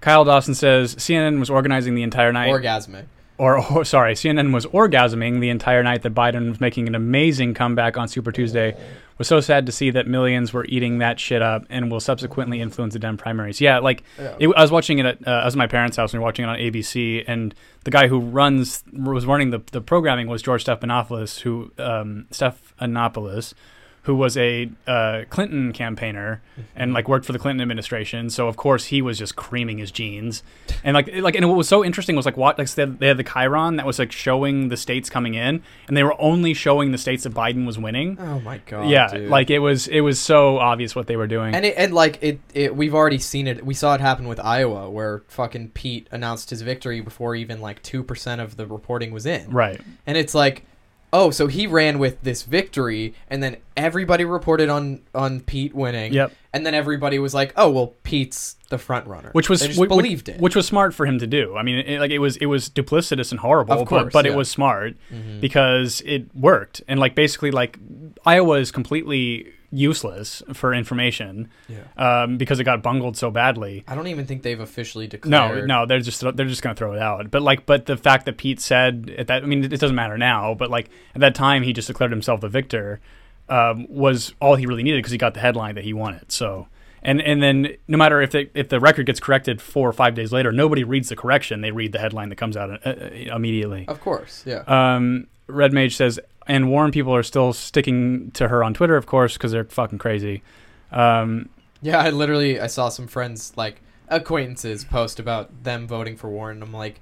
[0.00, 3.04] Kyle Dawson says CNN was organizing the entire night, Orgasmic.
[3.38, 7.54] or, or sorry, CNN was orgasming the entire night that Biden was making an amazing
[7.54, 8.76] comeback on Super Tuesday.
[9.18, 12.60] Was so sad to see that millions were eating that shit up and will subsequently
[12.60, 13.60] influence the Dem primaries.
[13.60, 14.34] Yeah, like Yeah.
[14.38, 16.22] it, I was watching it at uh, I was at my parents' house and we
[16.22, 20.26] were watching it on ABC, and the guy who runs was running the the programming
[20.28, 23.54] was George Stephanopoulos, who um, Stephanopoulos,
[24.02, 26.42] who was a uh, Clinton campaigner
[26.74, 28.30] and like worked for the Clinton administration.
[28.30, 30.42] So of course he was just creaming his jeans,
[30.82, 33.06] and like like and what was so interesting was like what like they had, they
[33.06, 36.52] had the Chiron that was like showing the states coming in, and they were only
[36.52, 38.18] showing the states that Biden was winning.
[38.20, 38.88] Oh my god.
[38.88, 39.30] yeah, dude.
[39.30, 41.54] like it was it was so obvious what they were doing.
[41.54, 43.64] And it, and like it, it, we've already seen it.
[43.64, 47.82] We saw it happen with Iowa, where fucking Pete announced his victory before even like
[47.82, 49.48] two percent of the reporting was in.
[49.50, 49.80] right.
[50.06, 50.64] And it's like,
[51.12, 56.12] oh, so he ran with this victory, and then everybody reported on on Pete winning.
[56.12, 56.32] Yep.
[56.54, 59.30] And then everybody was like, oh well, Pete's the front runner.
[59.32, 60.40] which was they just whi- whi- believed it.
[60.40, 61.56] which was smart for him to do.
[61.56, 64.24] I mean, it, like it was it was duplicitous and horrible, Of course, but, but
[64.26, 64.32] yeah.
[64.32, 65.40] it was smart Mhm.
[65.40, 66.82] because it worked.
[66.88, 67.78] And like basically, like
[68.26, 71.84] Iowa is completely useless for information yeah.
[71.96, 73.82] um, because it got bungled so badly.
[73.88, 75.66] I don't even think they've officially declared.
[75.66, 77.30] no, no, they're just they're just gonna throw it out.
[77.30, 80.18] But like, but the fact that Pete said at that, I mean, it doesn't matter
[80.18, 80.54] now.
[80.54, 83.00] But like at that time, he just declared himself the victor.
[83.48, 86.30] Um, was all he really needed because he got the headline that he wanted.
[86.30, 86.68] So,
[87.02, 90.14] and and then no matter if they, if the record gets corrected four or five
[90.14, 91.60] days later, nobody reads the correction.
[91.60, 93.86] They read the headline that comes out uh, uh, immediately.
[93.88, 94.62] Of course, yeah.
[94.66, 99.06] Um, Red Mage says, and Warren people are still sticking to her on Twitter, of
[99.06, 100.42] course, because they're fucking crazy.
[100.90, 101.48] Um,
[101.80, 106.62] Yeah, I literally I saw some friends like acquaintances post about them voting for Warren.
[106.62, 107.00] I'm like,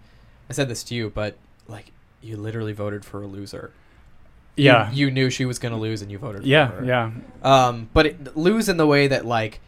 [0.48, 1.36] I said this to you, but
[1.68, 3.72] like you literally voted for a loser.
[4.56, 6.42] Yeah, you, knew she was gonna lose, and you voted.
[6.42, 6.84] for yeah, her.
[6.84, 7.10] yeah.
[7.42, 9.60] Um, but it, lose in the way that like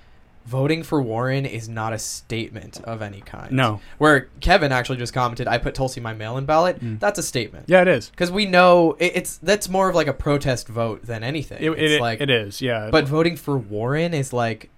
[0.45, 3.53] voting for Warren is not a statement of any kind.
[3.53, 3.81] No.
[3.99, 7.01] Where Kevin actually just commented, "I put Tulsi my mail-in ballot." Mm.
[7.01, 7.67] That's a statement.
[7.69, 8.11] Yeah, it is.
[8.11, 11.63] Because we know it, it's that's more of like a protest vote than anything.
[11.63, 12.61] It, it's it, like it is.
[12.61, 14.71] Yeah, but voting for Warren is like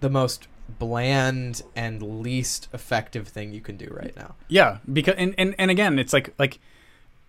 [0.00, 4.34] the most bland and least effective thing you can do right now.
[4.48, 6.58] Yeah, because and, and, and again, it's like like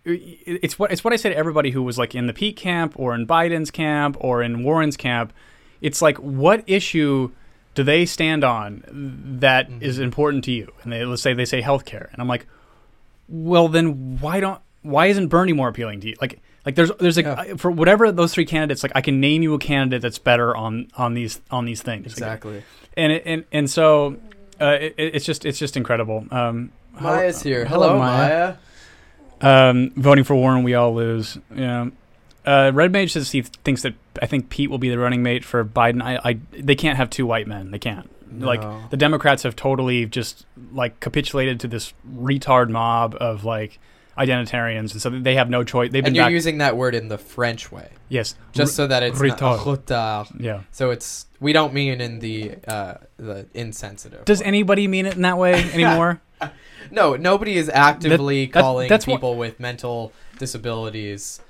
[0.06, 2.94] it's what it's what I say to everybody who was like in the Pete camp
[2.98, 5.34] or in Biden's camp or in Warren's camp.
[5.82, 7.32] It's like what issue
[7.76, 8.84] do they stand on
[9.40, 10.04] that is Mhm.
[10.04, 10.72] important to you?
[10.84, 12.48] And they let's say they say healthcare, and I'm like,
[13.30, 16.16] well then why don't why isn't Bernie more appealing to you?
[16.22, 17.56] Like Like there's there's a Yeah.
[17.58, 20.88] for whatever those three candidates like I can name you a candidate that's better on
[20.98, 22.06] on these on these things.
[22.06, 22.64] Like, Exactly.
[22.98, 24.18] and it, and and so
[24.60, 26.26] uh, it, it's just it's just incredible.
[26.32, 27.66] Um, Maya's here.
[27.66, 28.56] hello, Hello, Maya.
[29.42, 29.70] Maya.
[29.70, 31.38] Um, voting for Warren, we all lose.
[31.54, 31.90] Yeah.
[32.46, 35.44] Uh, Red Mage says he thinks that I think Pete will be the running mate
[35.46, 36.02] for Biden.
[36.02, 37.72] I, I they can't have two white men.
[37.72, 38.10] They can't.
[38.38, 43.80] Like the Democrats have totally just like capitulated to this retard mob of like
[44.18, 45.92] identitarians, and so they have no choice.
[45.92, 46.32] They've been and you're back.
[46.32, 49.60] using that word in the French way, yes, just so that it's not retard.
[49.86, 50.42] retard.
[50.42, 50.62] yeah.
[50.72, 54.26] So it's we don't mean in the uh, the insensitive.
[54.26, 54.48] Does way.
[54.48, 56.22] anybody mean it in that way anymore?
[56.92, 61.42] No, nobody is actively that- calling that's what- people with mental disabilities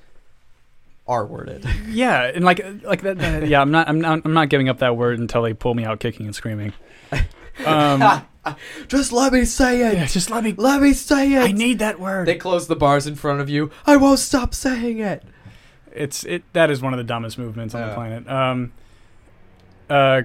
[1.08, 1.66] R worded.
[1.88, 3.44] yeah, and like like that.
[3.44, 3.88] uh, yeah, I'm not.
[3.88, 4.22] I'm not.
[4.26, 6.74] I'm not giving up that word until they pull me out kicking and screaming.
[7.66, 8.04] Um,
[8.90, 9.94] Just let me say it.
[9.94, 10.52] yeah, just let me.
[10.58, 11.40] Let me say it.
[11.40, 12.28] I need that word.
[12.28, 13.72] They close the bars in front of you.
[13.88, 15.24] I won't stop saying it.
[15.94, 18.28] it's it that is one of the dumbest movements on the planet.
[18.30, 18.74] Um,
[19.90, 20.24] uh,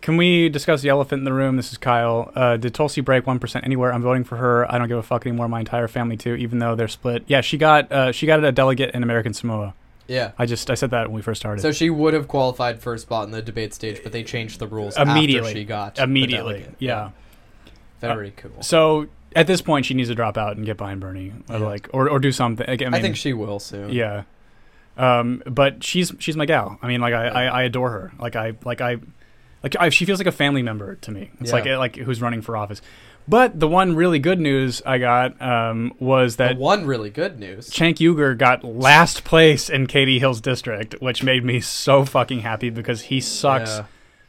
[0.00, 1.56] can we discuss the elephant in the room?
[1.56, 2.30] This is Kyle.
[2.34, 3.92] Uh, did Tulsi break one percent anywhere?
[3.92, 4.70] I'm voting for her.
[4.72, 5.48] I don't give a fuck anymore.
[5.48, 7.24] My entire family too, even though they're split.
[7.26, 9.74] Yeah, she got uh, she got a delegate in American Samoa.
[10.06, 10.32] Yeah.
[10.38, 11.60] I just I said that when we first started.
[11.60, 14.58] So she would have qualified for a spot in the debate stage, but they changed
[14.58, 15.52] the rules Immediately.
[15.52, 16.74] she got Immediately, delegate.
[16.78, 17.10] yeah.
[18.00, 18.62] Very cool.
[18.62, 21.64] So at this point, she needs to drop out and get behind Bernie, or Yeah.
[21.66, 22.66] like, or, or do something.
[22.66, 23.90] Like, I, I, think she will soon.
[23.92, 24.22] Yeah.
[24.96, 26.78] Um, but she's she's my gal.
[26.82, 28.12] I mean, like I, I, I adore her.
[28.18, 28.96] Like I like I
[29.62, 31.30] like I, she feels like a family member to me.
[31.40, 31.56] It's Yeah.
[31.56, 32.80] like like who's running for office.
[33.26, 37.38] But the one really good news I got um, was The that one really good
[37.38, 37.68] news.
[37.68, 42.70] Cenk Uygur got last place in Katie Hill's district, which made me so fucking happy
[42.70, 43.84] because he sucks Yeah.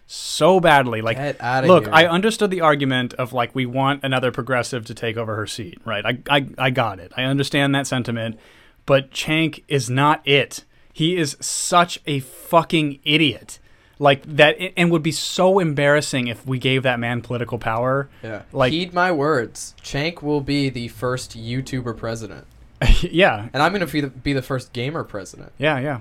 [0.06, 1.02] so badly.
[1.02, 1.18] Like
[1.66, 1.94] Look, here.
[1.94, 5.78] I understood the argument of like we want another progressive to take over her seat,
[5.86, 6.06] right?
[6.06, 7.14] I I, I got it.
[7.16, 8.38] I understand that sentiment,
[8.86, 10.66] but Chank is not it.
[10.92, 13.60] He is such a fucking idiot.
[14.02, 18.10] Like that, and would be so embarrassing if we gave that man political power.
[18.24, 18.44] yeah.
[18.54, 19.76] like- Heed my words.
[19.84, 22.48] Cenk will be the first YouTuber president,
[23.02, 25.52] yeah, and I'm going to be the, be the first gamer president.
[25.58, 26.00] yeah, yeah.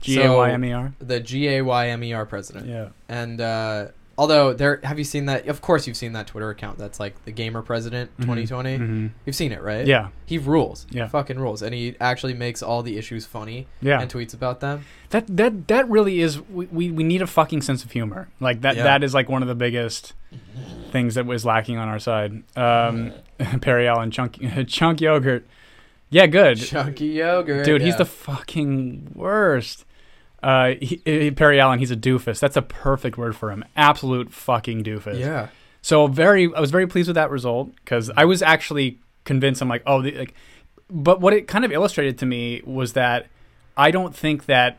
[0.00, 0.92] g-a-y-m-e-r So- A Y M E R.
[0.98, 2.66] The G A Y M E R president.
[2.66, 2.88] Yeah.
[3.08, 3.86] And uh,
[4.18, 5.46] although there, have you seen that?
[5.48, 6.78] Of course, you've seen that Twitter account.
[6.78, 8.22] That's like the gamer president Mhm.
[8.22, 8.78] 2020.
[8.78, 9.10] Mhm.
[9.24, 9.86] You've seen it, right?
[9.86, 10.86] Yeah, He rules.
[10.90, 11.08] Yeah.
[11.08, 14.00] Fucking rules, and he actually makes all the issues funny yeah.
[14.00, 14.84] and tweets about them.
[15.10, 16.40] That that that really is.
[16.48, 18.28] We, we, we need a fucking sense of humor.
[18.40, 18.76] Like that.
[18.76, 18.82] Yeah.
[18.84, 20.12] That is like one of the biggest
[20.90, 22.42] things that was lacking on our side.
[22.56, 23.12] Um,
[23.60, 25.46] Perry Allen, chunk chunk yogurt.
[26.08, 27.82] Yeah, good, Chunky yogurt, dude.
[27.82, 29.84] He's the fucking worst.
[30.46, 32.38] Uh, he, Perry Allen, he's a doofus.
[32.38, 33.64] That's a perfect word for him.
[33.76, 35.18] Absolute fucking doofus.
[35.18, 35.48] yeah.
[35.82, 39.60] So very, I was very pleased with that result because I was actually convinced.
[39.60, 40.34] I'm like, oh, the, like,
[40.88, 43.26] but what it kind of illustrated to me was that
[43.76, 44.78] I don't think that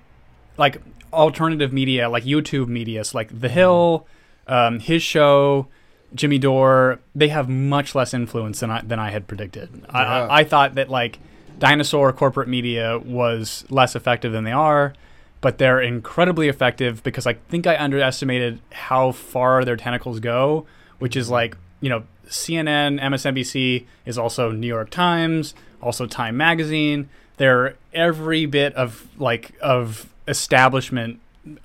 [0.57, 4.07] like alternative media, like YouTube media, so like The Hill,
[4.47, 5.67] um, his show,
[6.15, 9.85] Jimmy Dore, they have much less influence than I than I had predicted.
[9.89, 11.19] I, I, I thought that like
[11.59, 14.93] dinosaur corporate media was less effective than they are.
[15.41, 20.65] But they're incredibly effective because I think I underestimated how far their tentacles go,
[20.99, 27.07] which is like, you know, CNN, MSNBC is also New York Times, also Time Magazine.
[27.37, 31.19] They're every bit of like of establishment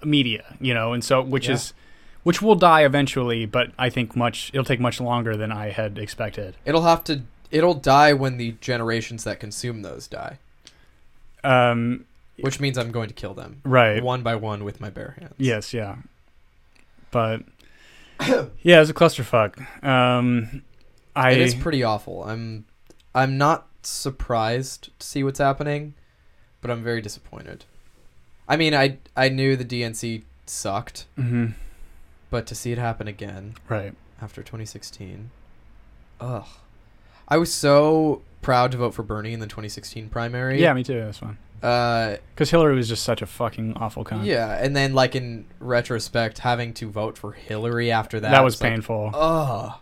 [0.05, 1.55] media, you know, and so which Yeah.
[1.55, 1.73] is
[2.25, 5.99] which will die eventually, but I think much it'll take much longer than I had
[5.99, 6.55] expected.
[6.65, 7.23] It'll have to.
[7.51, 10.39] It'll die when the generations that consume those die,
[11.43, 12.05] Um,
[12.43, 14.03] which means I'm going to kill them right.
[14.03, 15.35] one by one with my bare hands.
[15.39, 15.97] Yes, yeah.
[17.11, 17.43] But
[18.21, 19.85] yeah, it was a clusterfuck.
[19.85, 20.63] Um,
[21.17, 22.25] I it is pretty awful.
[22.25, 22.65] I'm.
[23.15, 25.95] I'm not surprised to see what's happening,
[26.63, 27.65] but I'm very disappointed.
[28.49, 31.53] I mean, I I knew the DNC sucked, Mhm.
[32.31, 33.95] but to see it happen again right.
[34.21, 35.31] after 2016,
[36.21, 36.47] ugh.
[37.29, 40.61] I was so proud to vote for Bernie in the 2016 primary.
[40.61, 41.01] Yeah, me too.
[41.01, 41.21] That's
[41.63, 41.71] fine.
[41.71, 44.25] Uh, Because Hillary was just such a fucking awful cunt.
[44.27, 48.55] yeah, and then like in retrospect, having to vote for Hillary after that that was
[48.55, 49.11] it's like, painful.
[49.15, 49.73] Ugh.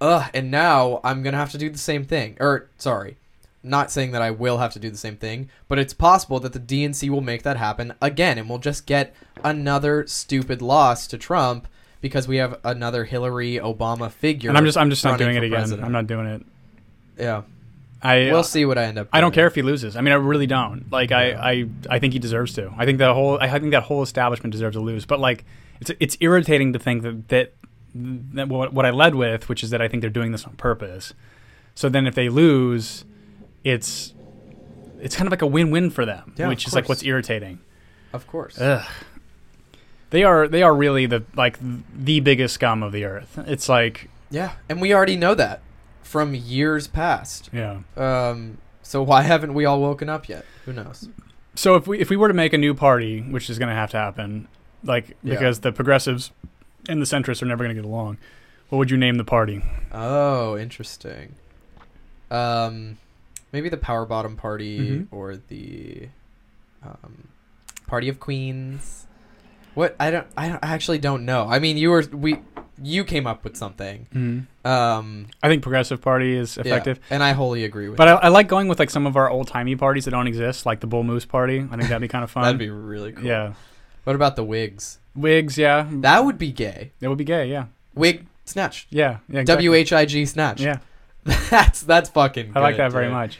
[0.00, 0.30] Ugh.
[0.32, 2.36] And now I'm gonna have to do the same thing.
[2.40, 3.16] Or sorry,
[3.62, 6.52] not saying that I will have to do the same thing, but it's possible that
[6.54, 9.14] the DNC will make that happen again, and we'll just get
[9.44, 11.66] another stupid loss to Trump
[12.00, 14.48] because we have another Hillary Obama figure.
[14.48, 15.50] and I'm just I'm just not doing it again.
[15.58, 15.84] president.
[15.84, 16.42] I'm not doing it.
[17.18, 17.42] Yeah,
[18.02, 19.08] I we'll uh, see what I end up.
[19.12, 19.96] I don't care if he loses.
[19.96, 20.90] I mean, I really don't.
[20.90, 22.72] Like, I, I, I think he deserves to.
[22.76, 25.04] I think that whole, I think that whole establishment deserves to lose.
[25.04, 25.44] But like,
[25.80, 27.54] it's it's irritating to think that that,
[27.94, 30.54] that what, what I led with, which is that I think they're doing this on
[30.54, 31.12] purpose.
[31.74, 33.04] So then, if they lose,
[33.64, 34.14] it's
[35.00, 37.60] it's kind of like a win-win for them, Yeah, which is like what's irritating.
[38.12, 38.58] Of course.
[38.58, 38.86] Ugh.
[40.10, 41.58] They are they are really the like
[41.94, 43.38] the biggest scum of the earth.
[43.46, 45.60] It's like yeah, and we already know that
[46.02, 47.50] from years past.
[47.52, 47.80] yeah.
[47.96, 50.44] Um, so why haven't we all woken up yet?
[50.64, 51.08] Who knows?
[51.54, 53.74] So if we if we were to make a new party, which is going to
[53.74, 54.48] have to happen,
[54.82, 55.34] like Yeah.
[55.34, 56.30] because the progressives
[56.88, 58.18] and the centrists are never going to get along,
[58.68, 59.62] what would you name the party?
[59.92, 61.34] Oh, interesting.
[62.30, 62.96] Um,
[63.52, 65.06] maybe the Power Bottom Party Mhm.
[65.10, 66.08] or the
[66.82, 67.28] um,
[67.86, 69.06] Party of Queens.
[69.74, 71.46] What I don't I, don't, I actually don't know.
[71.48, 72.38] I mean, you were we
[72.82, 74.06] you came up with something.
[74.14, 74.66] Mm-hmm.
[74.66, 77.00] Um, I think progressive party is yeah, effective.
[77.10, 77.96] and I wholly agree with.
[77.98, 78.12] But I.
[78.14, 80.80] I like going with like some of our old timey parties that don't exist, like
[80.80, 81.58] the Bull Moose Party.
[81.58, 82.42] I think that'd be kind of fun.
[82.44, 83.24] that'd be really cool.
[83.24, 83.54] yeah.
[84.04, 84.98] What about the Whigs?
[85.14, 85.86] Wigs, yeah.
[85.90, 86.92] That would be gay.
[87.00, 87.66] That would be gay, yeah.
[87.94, 88.86] Wig snatch.
[88.90, 89.40] Yeah, yeah.
[89.40, 89.66] exactly.
[89.66, 90.60] W H I G snatch.
[90.60, 90.78] Yeah,
[91.24, 92.52] that's that's fucking.
[92.54, 93.38] I like good, that very much.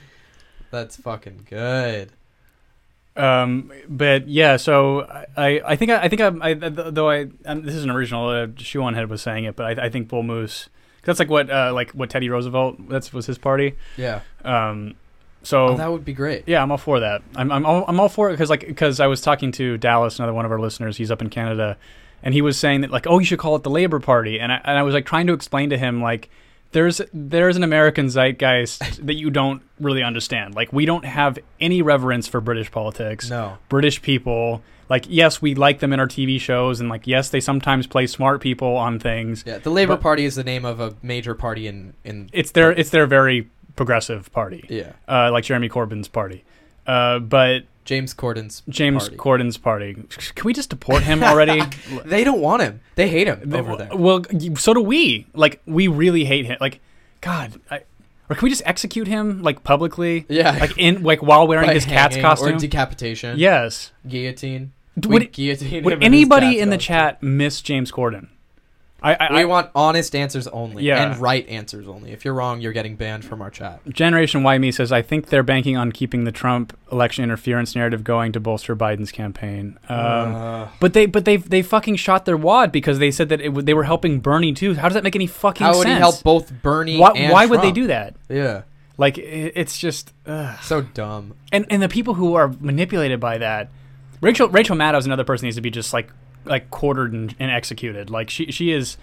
[0.71, 2.13] That's fucking good.
[3.21, 5.03] Um, but yeah, so
[5.37, 8.29] I, I think I, I think I, I though I um, this isn't original.
[8.29, 10.69] Uh, Shoe on Head was saying it, but I, I think Bull Moose.
[11.03, 12.89] 'cause That's like what uh, like what Teddy Roosevelt.
[12.89, 13.75] That's was his party.
[13.97, 14.21] Yeah.
[14.45, 14.95] Um,
[15.43, 16.45] so Oh, that would be great.
[16.47, 17.23] yeah, I'm all for that.
[17.37, 20.19] I'm I'm all, I'm all for it because like because I was talking to Dallas,
[20.19, 20.97] another one of our listeners.
[20.99, 21.77] He's up in Canada,
[22.23, 24.53] and he was saying that like, oh, you should call it the Labor Party, and
[24.53, 26.29] I and I was like trying to explain to him like.
[26.73, 30.55] There's there's an American zeitgeist that you don't really understand.
[30.55, 33.29] Like we don't have any reverence for British politics.
[33.29, 33.59] No.
[33.69, 34.63] British people.
[34.89, 38.09] Like, yes, we like them in our TV shows, and like, yes, they sometimes play
[38.09, 39.45] smart people on things.
[39.47, 42.29] Yeah, the Labor Party is the name of a major party in in.
[42.33, 46.45] It's their it's their very progressive party, Yeah, uh, like Jeremy Corbyn's party.
[46.87, 49.17] Uh, but James Corden's James party.
[49.17, 49.95] Corden's party,
[50.35, 51.61] can we just deport him already?
[52.05, 52.81] They don't want him.
[52.95, 53.89] They hate him They- over there.
[53.97, 54.23] Well,
[54.57, 55.27] so do we.
[55.35, 56.59] Like, we really hate him.
[56.61, 56.81] Like,
[57.21, 57.81] God, I,
[58.29, 60.25] or can we just execute him like publicly?
[60.29, 62.59] Yeah, Like in like while wearing By his cat's hanging or costume.
[62.59, 63.39] decapitation.
[63.39, 63.93] yes.
[64.09, 64.73] guillotine.
[65.07, 66.95] Would, guillotine would anybody in the costume.
[66.95, 68.29] chat miss James Corden?
[69.03, 70.85] I, I, We I want honest answers only.
[70.85, 71.03] Yeah.
[71.13, 72.13] and right answers only.
[72.13, 73.81] If you're wrong, you're getting banned from our chat.
[73.89, 78.05] Generation Y Me says, I think they're banking on keeping the Trump election interference narrative
[78.05, 79.79] going to bolster Biden's campaign.
[79.89, 79.99] Um,
[80.35, 83.47] Uh, but they, but they, they fucking shot their wad because they said that it,
[83.47, 84.75] w- they were helping Bernie too.
[84.75, 85.85] How does that make any fucking how sense?
[85.85, 86.99] would he help both Bernie?
[86.99, 88.15] Why, and why would they do that?
[88.29, 88.63] Yeah,
[88.99, 90.59] Like, it, it's just, ugh.
[90.63, 91.35] so dumb.
[91.53, 93.71] and and the people who are manipulated by that,
[94.21, 96.11] Rachel Rachel Maddow is another person who needs to be just like
[96.45, 98.11] like quartered and, and executed.
[98.11, 98.97] Like she she is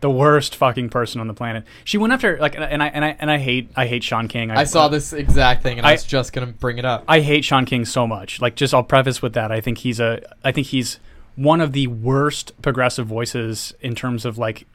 [0.00, 1.64] the worst fucking person on the planet.
[1.82, 4.50] She went after like and I and I and I hate I hate Shaun King.
[4.50, 7.04] I saw this exact thing, and I, I- was just gonna bring it up.
[7.08, 8.40] I hate Shaun King so much.
[8.40, 9.50] Like, just I'll preface with that.
[9.50, 10.20] I think he's a.
[10.44, 10.98] I think he's
[11.36, 14.66] one of the worst progressive voices in terms of like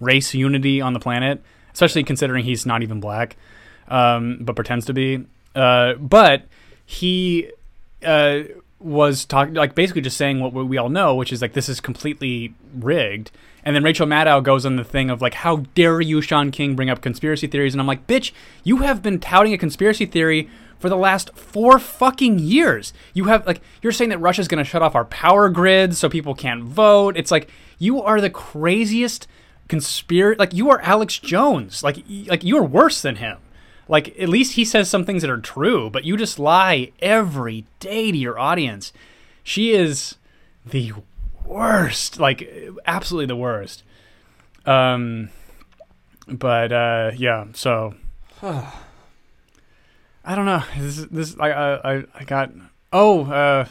[0.00, 1.42] race unity on the planet,
[1.72, 3.36] especially considering he's not even black,
[3.88, 5.24] um, but pretends to be.
[5.54, 6.44] Uh, but
[6.84, 7.50] he
[8.04, 8.40] uh,
[8.84, 11.80] was talking, like, basically just saying what we all know, which is like this is
[11.80, 13.30] completely rigged.
[13.64, 16.74] And then Rachel Maddow goes on the thing of like, how dare you, Shaun King,
[16.74, 17.74] bring up conspiracy theories?
[17.74, 18.32] And I'm like, bitch,
[18.64, 22.92] you have been touting a conspiracy theory for the last four fucking years.
[23.14, 26.08] You have like, you're saying that Russia's going to shut off our power grids so
[26.08, 27.16] people can't vote.
[27.16, 29.28] It's like you are the craziest
[29.68, 30.38] conspiracy.
[30.38, 31.84] Like you are Alex Jones.
[31.84, 33.38] Like like you are worse than him.
[33.92, 37.66] Like at least he says some things that are true, but you just lie every
[37.78, 38.90] day to your audience.
[39.44, 40.16] She is
[40.64, 40.92] the
[41.44, 42.48] worst, like
[42.86, 43.82] absolutely the worst.
[44.64, 45.28] Um,
[46.26, 47.94] but uh, yeah, so
[48.42, 50.62] I don't know.
[50.78, 52.50] This this I I I- I got
[52.92, 53.66] oh uh,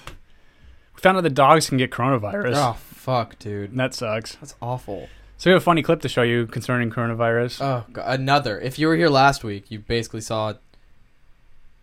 [0.96, 2.54] we found out the dogs can get coronavirus.
[2.56, 4.36] Oh fuck, dude, that sucks.
[4.36, 5.10] that's awful.
[5.42, 7.64] So we have a funny clip to show you concerning coronavirus.
[7.64, 8.60] Oh, God, another.
[8.60, 10.54] If you were here last week, you basically saw.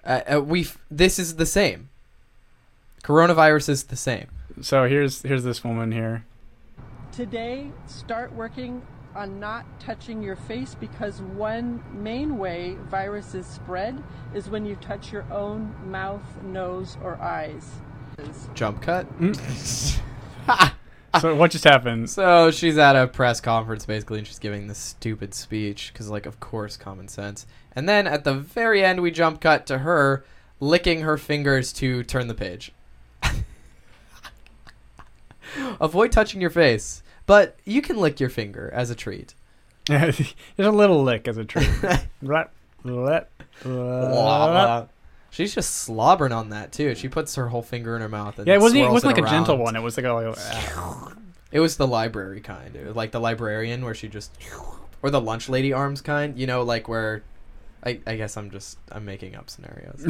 [0.04, 1.88] Uh, uh, we this is the same.
[3.02, 4.28] Coronavirus is the same.
[4.61, 6.24] So here's here's this woman here.
[7.11, 8.80] Today, start working
[9.16, 14.00] on not touching your face because one main way viruses spread
[14.36, 17.68] is when you touch your own mouth, nose, or eyes.
[18.54, 19.09] Jump cut.
[21.20, 22.11] So what just happened?
[22.11, 26.26] So she's at a press conference basically, and she's giving this stupid speech because, like,
[26.26, 27.46] of course, common sense.
[27.72, 30.24] And then at the very end, we jump cut to her
[30.61, 32.72] licking her fingers to turn the page.
[35.80, 39.34] Avoid touching your face, but you can lick your finger as a treat.
[39.86, 41.70] There's a little lick as a treat.
[45.39, 46.97] She's just slobbering on that too.
[46.97, 48.41] She puts her whole finger in her mouth.
[48.41, 48.82] And Yeah, it wasn't.
[48.82, 49.76] It wasn't like a gentle one.
[49.76, 50.12] It was like a.
[50.12, 51.14] Like,
[51.53, 52.74] It was the library kind.
[52.74, 54.32] It was like the librarian where she just,
[55.01, 56.36] or the lunch lady arms kind.
[56.36, 57.22] You know, like where,
[57.86, 60.05] I, I guess I'm just I'm making up scenarios.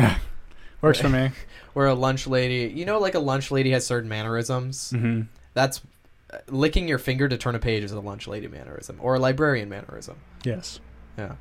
[0.80, 1.30] Works for me.
[1.74, 4.92] where a lunch lady, you know, like a lunch lady has certain mannerisms.
[4.92, 5.22] hmm
[5.52, 5.82] That's
[6.32, 9.18] uh, licking your finger to turn a page is a lunch lady mannerism or a
[9.18, 10.16] librarian mannerism.
[10.42, 10.80] Yes.
[11.18, 11.34] Yeah.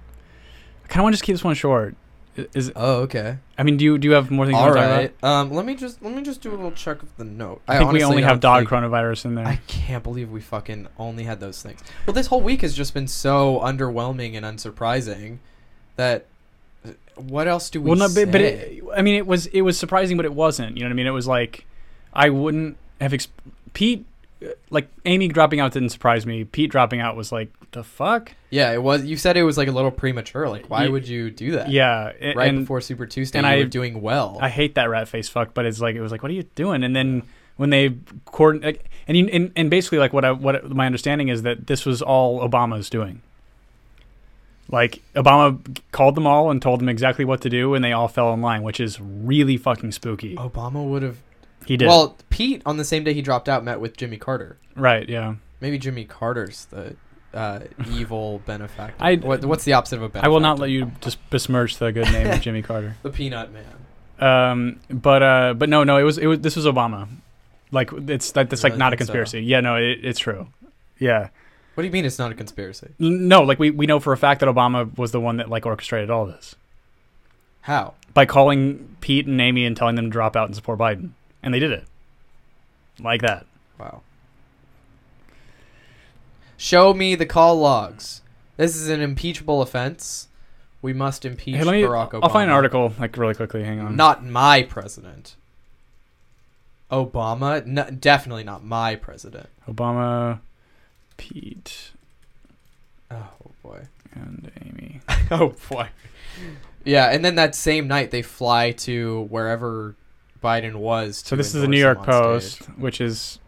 [0.84, 1.96] I kind of want to just keep this one short.
[2.38, 3.38] I- Is Oh, okay.
[3.58, 4.58] I mean, do you do you have more things?
[4.58, 5.24] All want to talk right.
[5.24, 7.62] Um, let me just let me just do a little check of the note.
[7.68, 9.46] I think we only have dog think- coronavirus in there.
[9.46, 11.82] I can't believe we fucking only had those things.
[12.06, 15.38] Well, this whole week has just been so underwhelming and unsurprising
[15.96, 16.26] that
[16.86, 18.26] uh, what else do we well, no, say?
[18.26, 20.78] but, it, I mean, it was it was surprising, but it wasn't.
[20.78, 21.08] You know what I mean?
[21.08, 21.66] It was like
[22.14, 23.28] I wouldn't have exp-
[23.74, 24.06] Pete,
[24.70, 26.44] like Amy dropping out didn't surprise me.
[26.44, 28.34] Pete dropping out was like the fuck.
[28.50, 29.04] yeah, it was.
[29.06, 30.48] You said it was like a little premature.
[30.48, 31.70] Like, why Ye- would you do that?
[31.70, 34.38] Yeah, a- right and before Super Tuesday, and I- were doing well.
[34.42, 36.44] I hate that rat face fuck, but it's like it was like, what are you
[36.56, 36.84] doing?
[36.84, 37.24] And then
[37.58, 41.30] when they coordinate, like, and, you, and and basically like what I what my understanding
[41.30, 43.22] is that this was all Obama's doing.
[44.70, 45.60] Like Obama
[45.92, 48.42] called them all and told them exactly what to do, and they all fell in
[48.42, 50.36] line, which is really fucking spooky.
[50.36, 51.18] Obama would have.
[51.68, 51.88] He did.
[51.88, 54.58] Well, Pete on the same day he dropped out met with Jimmy Carter.
[54.76, 55.08] right?
[55.08, 55.36] Yeah.
[55.62, 56.96] Maybe Jimmy Carter's the
[57.34, 57.60] uh,
[57.92, 58.96] evil benefactor.
[59.04, 60.26] I- what, what's the opposite of a benefactor?
[60.26, 62.96] I will not let you just besmirch the good name of Jimmy Carter.
[63.04, 63.66] The Peanut Man.
[64.20, 67.08] Um, but uh, but no, no, it was it was this was Obama.
[67.72, 68.98] Like it's like that's like not a so?
[69.00, 69.42] conspiracy.
[69.42, 70.48] Yeah, no, it, it's true.
[71.00, 71.30] Yeah.
[71.76, 72.88] What do you mean it's not a conspiracy?
[72.98, 75.68] No, like we, we know for a fact that Obama was the one that like
[75.68, 76.56] orchestrated all this
[77.62, 77.94] How?
[78.16, 81.12] by calling Pete and Amy and telling them to drop out and support Biden,
[81.44, 81.86] and they did it
[83.00, 83.46] like that.
[83.80, 84.02] Wow.
[86.58, 88.22] Show me the call logs.
[88.58, 90.28] This is an impeachable offense.
[90.82, 91.82] We must impeach Hey, me.
[91.84, 92.20] Barack Obama.
[92.24, 93.64] I'll find an article like really quickly.
[93.64, 93.96] Hang on.
[93.96, 95.36] Not my president.
[96.92, 97.66] Obama?
[97.66, 99.50] No, definitely not my president.
[99.68, 100.40] Obama,
[101.18, 101.92] Pete,
[103.12, 103.28] Oh
[103.62, 103.82] boy.
[104.14, 105.02] and Amy.
[105.32, 105.90] oh boy.
[106.86, 109.96] Yeah, and then that same night they fly to wherever
[110.42, 111.24] Biden was.
[111.26, 112.78] So this is the New York Post, stage.
[112.78, 113.40] which is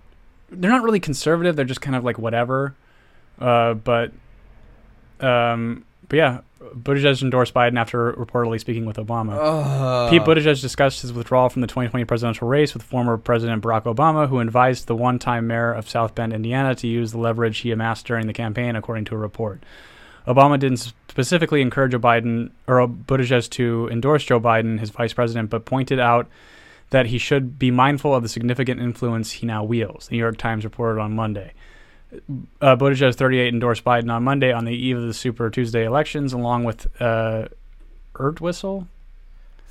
[0.50, 1.56] they're not really conservative.
[1.56, 2.76] They're just kind of like whatever.
[3.40, 4.12] Uh, but
[5.20, 9.38] um, but yeah, Buttigieg endorsed Biden after reportedly speaking with Obama.
[9.40, 10.10] Ugh.
[10.10, 14.28] Pete Buttigieg discussed his withdrawal from the 2020 presidential race with former President Barack Obama,
[14.28, 18.06] who advised the one-time mayor of South Bend, Indiana, to use the leverage he amassed
[18.06, 19.64] during the campaign, according to a report.
[20.28, 25.50] Obama didn't specifically encourage Joe Biden or Buttigieg to endorse Joe Biden, his vice president,
[25.50, 26.28] but pointed out
[26.92, 30.08] that he should be mindful of the significant influence he now wields.
[30.08, 31.54] The New York Times reported on Monday.
[32.60, 36.34] Uh, Buttigieg, 38, endorsed Biden on Monday on the eve of the Super Tuesday elections,
[36.34, 37.48] along with uh,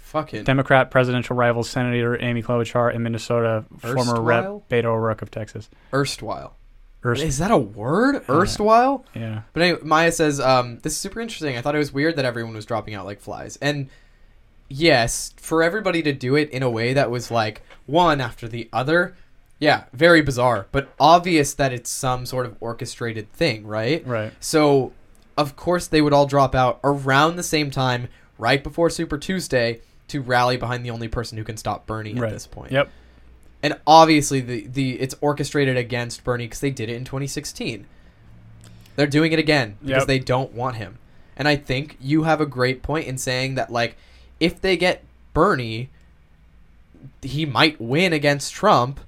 [0.03, 0.45] Fucking.
[0.45, 5.69] Democrat presidential rival Senator Amy Klobuchar in Minnesota, former Rep Beto O'Rourke of Texas.
[5.93, 6.55] erstwhile.
[7.05, 8.25] Erst- Is that a word?
[8.29, 9.05] Erstwhile?
[9.15, 9.43] yeah.
[9.53, 11.57] But anyway, Maya says, um, this is super interesting.
[11.57, 13.57] I thought it was weird that everyone was dropping out like flies.
[13.57, 13.89] And
[14.69, 18.69] yes, for everybody to do it in a way that was like one after the
[18.73, 19.15] other,
[19.59, 24.07] yeah, very bizarre, but obvious that it's some sort of orchestrated thing, right?
[24.07, 24.33] Right.
[24.41, 24.93] So,
[25.37, 28.09] of course, they would all drop out around the same time,
[28.39, 32.31] right before Super Tuesday, to rally behind the only person who can stop Bernie at
[32.31, 32.73] this point.
[32.73, 32.91] Yep.
[33.63, 37.87] And obviously, the, the it's orchestrated against Bernie because they did it in 2016.
[38.95, 40.07] They're doing it again because Yep.
[40.07, 40.99] they don't want him.
[41.37, 43.97] And I think you have a great point in saying that, like,
[44.41, 45.89] if they get Bernie,
[47.23, 49.01] he might win against Trump,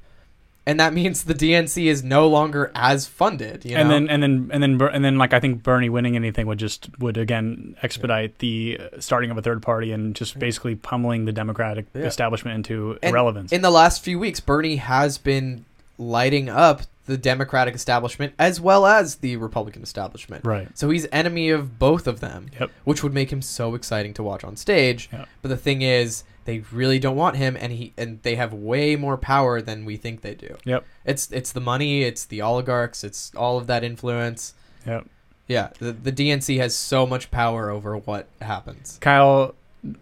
[0.66, 3.64] and that means the DNC is no longer as funded.
[3.64, 3.80] You know?
[3.80, 6.58] and then and then and then and then like I think Bernie winning anything would
[6.58, 11.24] just would again expedite the uh, starting of a third party and just basically pummeling
[11.24, 12.02] the Democratic Yeah.
[12.02, 13.52] establishment into And irrelevance.
[13.52, 15.64] In the last few weeks, Bernie has been
[15.98, 20.44] lighting up the Democratic establishment as well as the Republican establishment.
[20.44, 20.68] right.
[20.78, 22.70] So he's enemy of both of them, Yep.
[22.84, 25.08] which would make him so exciting to watch on stage.
[25.12, 25.28] Yep.
[25.42, 28.96] But the thing is, they really don't want him, and he and they have way
[28.96, 30.56] more power than we think they do.
[30.64, 30.84] Yep.
[31.04, 34.54] It's it's the money, it's the oligarchs, it's all of that influence.
[34.86, 35.06] Yep.
[35.46, 38.98] Yeah, the, the DNC has so much power over what happens.
[39.00, 39.54] Kyle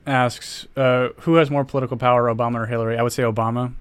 [0.06, 2.98] asks, uh, who has more political power, Obama or Hillary?
[2.98, 3.72] I would say Obama,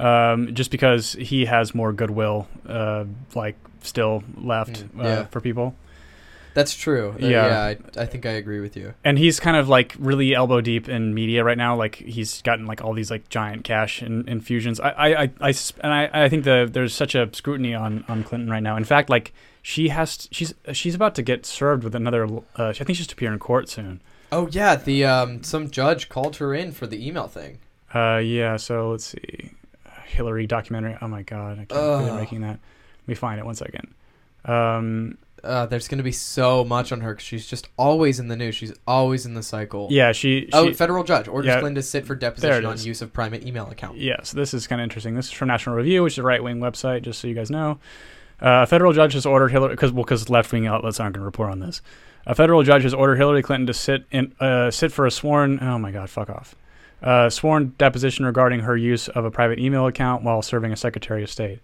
[0.00, 5.74] um, just because he has more goodwill, uh, like still left Mm, uh, for people,
[6.52, 7.10] That's true.
[7.12, 7.46] Uh, Yeah.
[7.46, 8.94] yeah, I, I think I agree with you.
[9.04, 11.76] and he's kind of like really elbow deep in media right now.
[11.76, 14.80] Like he's gotten like all these like giant cash in, infusions.
[14.80, 18.24] I, I, I, I and I, I think the there's such a scrutiny on on
[18.24, 18.76] Clinton right now.
[18.76, 19.32] In fact, like
[19.62, 22.24] she has, she's she's about to get served with another.
[22.56, 24.00] Uh, I think she's to appear in court soon.
[24.32, 27.58] Oh yeah, the um some judge called her in for the email thing.
[27.94, 28.56] Uh, yeah.
[28.56, 29.52] So let's see,
[30.10, 30.96] Hillary documentary.
[31.00, 32.58] Oh my god, I can't believe they're making that.
[33.02, 33.94] Let me find it one second.
[34.44, 38.28] Um, uh, there's going to be so much on her 'cause she's just always in
[38.28, 38.54] the news.
[38.54, 39.88] She's always in the cycle.
[39.90, 40.42] Yeah, she.
[40.46, 41.60] she Oh, federal judge orders Yeah.
[41.60, 42.86] Clinton to sit for deposition on is.
[42.86, 43.96] use of private email account.
[43.96, 45.14] Yes, this is kind of interesting.
[45.14, 47.50] This is from National Review, which is a right wing website, just so you guys
[47.50, 47.78] know.
[48.42, 51.22] Uh, a federal judge has ordered Hillary because well, because left wing outlets aren't going
[51.22, 51.80] to report on this.
[52.26, 55.58] A federal judge has ordered Hillary Clinton to sit in uh, sit for a sworn.
[55.62, 56.54] Oh my God, fuck off.
[57.02, 61.22] Uh, sworn deposition regarding her use of a private email account while serving as Secretary
[61.22, 61.60] of State.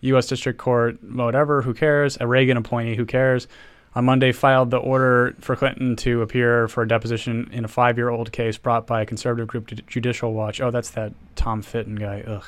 [0.00, 0.26] U.S.
[0.26, 2.16] District Court, whatever, who cares?
[2.20, 3.46] A Reagan appointee, who cares?
[3.94, 8.30] On Monday, filed the order for Clinton to appear for a deposition in a five-year-old
[8.32, 10.60] case brought by a conservative group, Ju- Judicial Watch.
[10.60, 12.22] Oh, that's that Tom Fitton guy.
[12.26, 12.44] Ugh.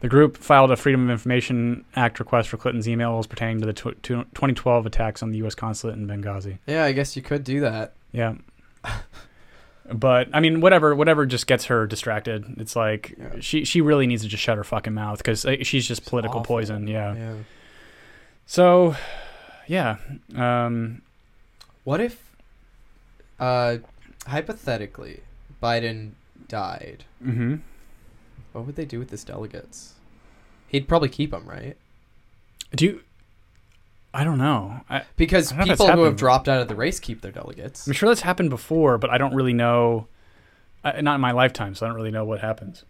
[0.00, 3.72] The group filed a Freedom of Information Act request for Clinton's emails pertaining to the
[3.72, 5.54] tw- 2012 attacks on the U.S.
[5.54, 6.58] consulate in Benghazi.
[6.66, 7.92] Yeah, I guess you could do that.
[8.10, 8.34] Yeah.
[9.92, 12.44] but I mean, whatever, whatever just gets her distracted.
[12.58, 13.40] It's like Yeah.
[13.40, 16.56] she she really needs to just shut her fucking mouth because she's just political awful.
[16.56, 16.86] poison.
[16.86, 17.14] Yeah.
[17.14, 17.34] Yeah.
[18.46, 18.96] So,
[19.66, 19.96] yeah.
[20.34, 21.02] Um,
[21.84, 22.22] What if,
[23.40, 23.78] uh,
[24.26, 25.20] hypothetically,
[25.62, 26.12] Biden
[26.48, 27.04] died?
[27.24, 27.56] Mm-hmm.
[28.52, 29.94] What would they do with his delegates?
[30.68, 31.76] He'd probably keep them, right?
[32.74, 33.00] Do you?
[34.14, 34.80] I don't know.
[34.90, 37.32] I, Because I don't know people who have dropped out of the race keep their
[37.32, 37.86] delegates.
[37.86, 40.06] I'm sure that's happened before, but I don't really know.
[40.84, 42.84] I, not in my lifetime, so I don't really know what happens.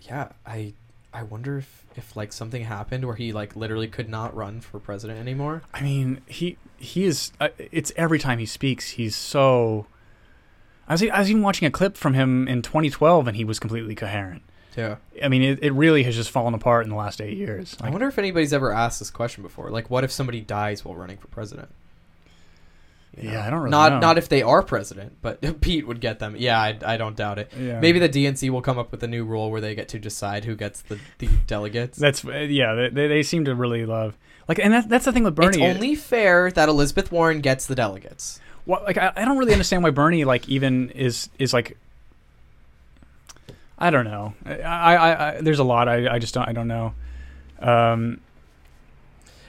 [0.00, 0.72] Yeah, I,
[1.12, 4.78] I wonder if if like something happened where he like literally could not run for
[4.78, 5.62] president anymore.
[5.74, 7.32] I mean, he he is.
[7.40, 9.86] Uh, it's every time he speaks, he's so.
[10.88, 13.58] I was I was even watching a clip from him in 2012, and he was
[13.58, 14.42] completely coherent.
[14.76, 14.96] Yeah.
[15.22, 17.76] I mean, it, it really has just fallen apart in the last eight years.
[17.80, 19.70] I wonder if anybody's ever asked this question before.
[19.70, 21.68] Like, what if somebody dies while running for president?
[23.20, 23.98] You Yeah, I don't really not know.
[24.00, 26.34] not if they are president, but Pete would get them.
[26.38, 27.52] Yeah, I, I don't doubt it.
[27.58, 27.78] yeah.
[27.80, 30.44] Maybe the DNC will come up with a new rule where they get to decide
[30.46, 31.98] who gets the, the delegates.
[31.98, 32.74] that's uh, yeah.
[32.74, 34.16] They, they, they seem to really love
[34.48, 35.62] like, and that, that's the thing with Bernie.
[35.62, 38.40] it's only fair that Elizabeth Warren gets the delegates.
[38.66, 41.76] Well, like I, I don't really understand why Bernie like even is is like
[43.86, 44.34] I don't know.
[44.46, 46.94] I, I, I there's a lot I, I just don't I don't know.
[47.60, 48.20] Um,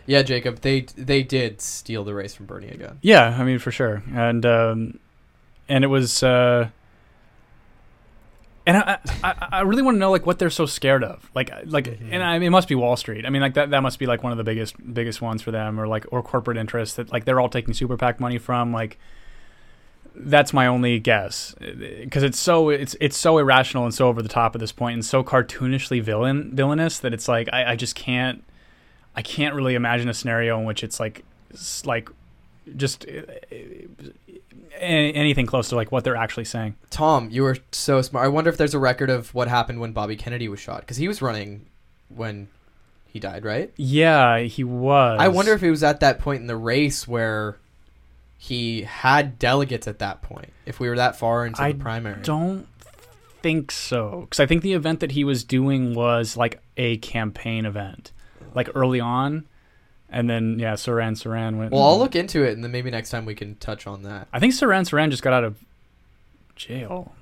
[0.06, 2.98] Yeah, Jacob, they they did steal the race from Bernie again.
[3.02, 5.00] yeah, I mean for sure, and um,
[5.70, 6.70] and it was uh,
[8.66, 11.52] and I, I I really want to know like what they're so scared of, like
[11.66, 12.10] like Mhm.
[12.12, 13.26] and I mean, it must be Wall Street.
[13.26, 15.52] I mean like that that must be like one of the biggest biggest ones for
[15.52, 18.72] them, or like or corporate interests that like they're all taking super PAC money from
[18.74, 18.98] like.
[20.16, 24.30] That's my only guess, because it's so it's it's so irrational and so over the
[24.30, 27.96] top at this point, and so cartoonishly villain villainous that it's like I, I just
[27.96, 28.44] can't
[29.16, 32.10] I can't really imagine a scenario in which it's like s- like
[32.78, 33.22] just uh,
[34.80, 36.76] anything close to like what they're actually saying.
[36.90, 38.26] Tom, you were so smart.
[38.26, 40.98] I wonder if there's a record of what happened when Bobby Kennedy was shot because
[40.98, 41.66] he was running
[42.10, 42.48] when
[43.08, 43.72] he died, right?
[43.78, 45.18] Yeah, he was.
[45.20, 47.58] I wonder if it was at that point in the race where
[48.38, 50.52] he had delegates at that point.
[50.66, 52.68] If we were that far into I the primary, don't
[53.42, 57.66] think so because I think the event that he was doing was like a campaign
[57.66, 58.12] event,
[58.56, 59.46] like early on,
[60.10, 61.72] and then yeah, Sirhan Sirhan went.
[61.72, 64.28] well, I'll look into it and then maybe next time we can touch on that.
[64.34, 65.58] I think Sirhan Sirhan just got out of
[66.56, 67.14] jail.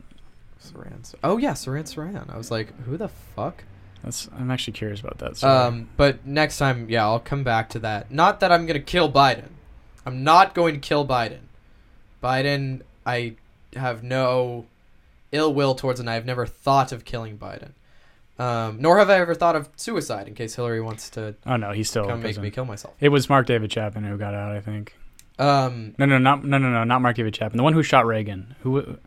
[0.63, 1.05] Sirhan.
[1.05, 2.31] Sar- Oh yeah, Sirhan Sirhan.
[2.33, 3.63] I was like, who the fuck?
[4.03, 5.37] That's I'm actually curious about that.
[5.37, 5.67] Sorry.
[5.67, 8.11] Um, but next time, yeah, I'll come back to that.
[8.11, 9.49] Not that I'm gonna kill Biden.
[10.05, 11.39] I'm not going to kill Biden.
[12.23, 13.35] Biden, I
[13.75, 14.65] have no
[15.31, 17.71] ill will towards, and I have never thought of killing Biden.
[18.39, 21.71] Um, nor have I ever thought of suicide in case Hillary wants to oh no,
[21.71, 22.05] he's still.
[22.07, 22.95] come make me kill myself.
[22.99, 24.95] It was Mark David Chapman who got out, I think.
[25.37, 27.57] Um, No, no, not no, no, no, not Mark David Chapman.
[27.57, 28.55] The one who shot Reagan.
[28.61, 28.97] Who?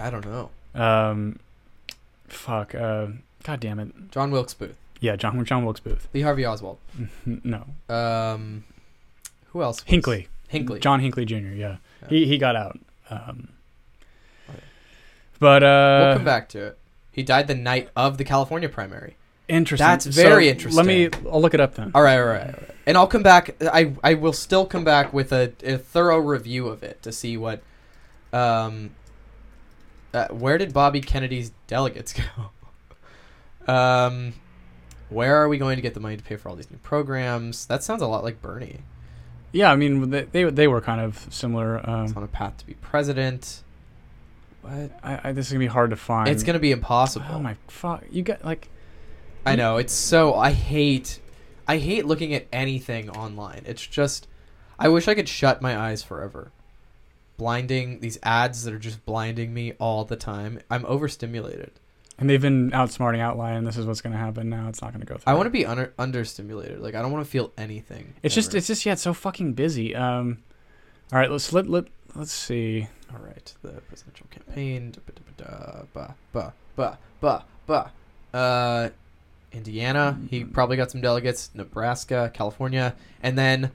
[0.00, 0.50] I don't know.
[0.74, 1.38] Um,
[2.28, 2.74] fuck.
[2.74, 3.08] Uh,
[3.44, 3.92] God damn it.
[4.10, 6.08] John Wilkes Booth, Yeah, John John Wilkes Booth.
[6.12, 6.78] Lee Harvey Oswald.
[7.24, 8.64] no, Um,
[9.48, 9.82] who else?
[9.82, 10.28] was- Hinckley.
[10.50, 10.80] Hinckley.
[10.80, 11.34] John Hinckley Jr.
[11.36, 12.08] Yeah, Yeah.
[12.08, 12.78] he he got out.
[13.08, 13.48] Um,
[14.48, 14.60] Okay.
[15.38, 16.78] but uh, we'll come back to it.
[17.12, 19.16] He died the night of the California primary.
[19.48, 19.84] interesting.
[19.86, 20.76] That's very So, interesting.
[20.76, 21.08] Let me.
[21.30, 21.90] I'll look it up then.
[21.94, 22.70] All right, all right, all right.
[22.86, 23.56] And I'll come back.
[23.62, 27.36] I I will still come back with a, a thorough review of it to see
[27.36, 27.62] what,
[28.32, 28.90] um,
[30.14, 32.12] uh, where did Bobby Kennedy's delegates
[33.68, 33.72] go?
[33.72, 34.32] um,
[35.08, 37.66] where are we going to get the money to pay for all these new programs?
[37.66, 38.80] That sounds a lot like Bernie.
[39.52, 41.80] Yeah, I mean they they, they were kind of similar.
[41.88, 43.62] Um, on a path to be president.
[44.62, 44.90] What?
[45.02, 46.28] I, I, this is gonna be hard to find.
[46.28, 47.26] It's gonna be impossible.
[47.30, 48.04] Oh my fuck!
[48.10, 48.68] You got like.
[49.44, 50.34] I know it's so.
[50.34, 51.20] I hate.
[51.66, 53.62] I hate looking at anything online.
[53.66, 54.28] It's just.
[54.78, 56.52] I wish I could shut my eyes forever.
[57.36, 60.60] Blinding these ads that are just blinding me all the time.
[60.70, 61.72] I'm overstimulated.
[62.20, 63.64] And they've been outsmarting Outline.
[63.64, 64.68] This is what's going to happen now.
[64.68, 65.32] It's not going to go through.
[65.32, 66.80] I want to be under understimulated.
[66.80, 68.12] Like I don't want to feel anything.
[68.22, 69.96] It's just it's just yeah, it's so fucking busy.
[69.96, 70.38] Um,
[71.12, 72.88] all right, let's let let let's see.
[73.12, 73.54] all right.
[73.62, 74.92] The presidential campaign.
[74.92, 76.52] da- da- ba- ba-
[77.20, 77.90] ba ba.
[78.34, 78.90] Uh,
[79.52, 80.18] Indiana.
[80.28, 80.52] He Mm.
[80.52, 81.50] probably got some delegates.
[81.54, 83.72] Nebraska, California, and then,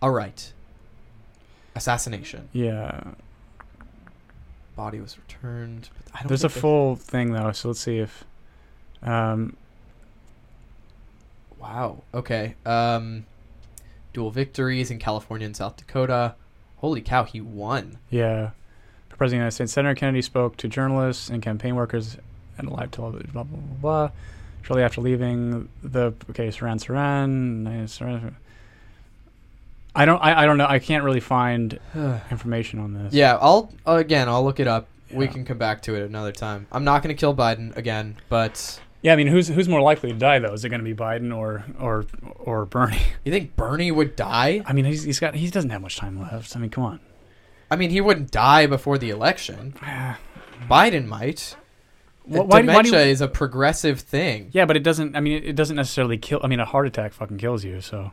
[0.00, 0.52] all right.
[1.74, 2.48] Assassination.
[2.52, 3.02] Yeah,
[4.76, 5.14] Body was
[5.46, 5.88] returned.
[6.04, 8.24] But I don't there's a full thing though, so let's see if.
[9.02, 9.56] Um,
[11.58, 12.02] Wow.
[12.14, 12.54] Okay.
[12.64, 13.26] Um,
[14.12, 16.34] dual victories in California and South Dakota.
[16.76, 17.98] Holy cow, he won.
[18.10, 18.50] yeah,
[19.08, 22.18] for President of the United States, Senator Kennedy spoke to journalists and campaign workers
[22.58, 23.30] and live television.
[23.32, 23.76] Blah blah blah.
[24.08, 24.10] blah.
[24.62, 28.34] Shortly after leaving the okay, Sirhan Sirhan-
[29.94, 30.18] I don't.
[30.22, 30.66] I, I don't know.
[30.68, 31.80] I can't really find
[32.30, 33.14] information on this.
[33.14, 34.28] yeah, I'll again.
[34.28, 34.86] I'll look it up.
[35.12, 36.66] We can come back to it another time.
[36.72, 40.10] I'm not going to kill Biden again, but Yeah, I mean, who's who's more likely
[40.12, 40.52] to die though?
[40.52, 42.04] Is it going to be Biden or or
[42.38, 42.98] or Bernie?
[43.24, 44.62] you think Bernie would die?
[44.66, 46.56] I mean, he's, he's got he doesn't have much time left.
[46.56, 47.00] I mean, come on.
[47.70, 49.74] I mean, he wouldn't die before the election.
[50.70, 51.56] Biden might.
[52.28, 54.50] Uh, why do- why Dementia you- is a progressive thing.
[54.52, 55.14] Yeah, but it doesn't.
[55.16, 56.40] I mean, it, it doesn't necessarily kill.
[56.42, 57.80] I mean, a heart attack fucking kills you.
[57.80, 58.12] So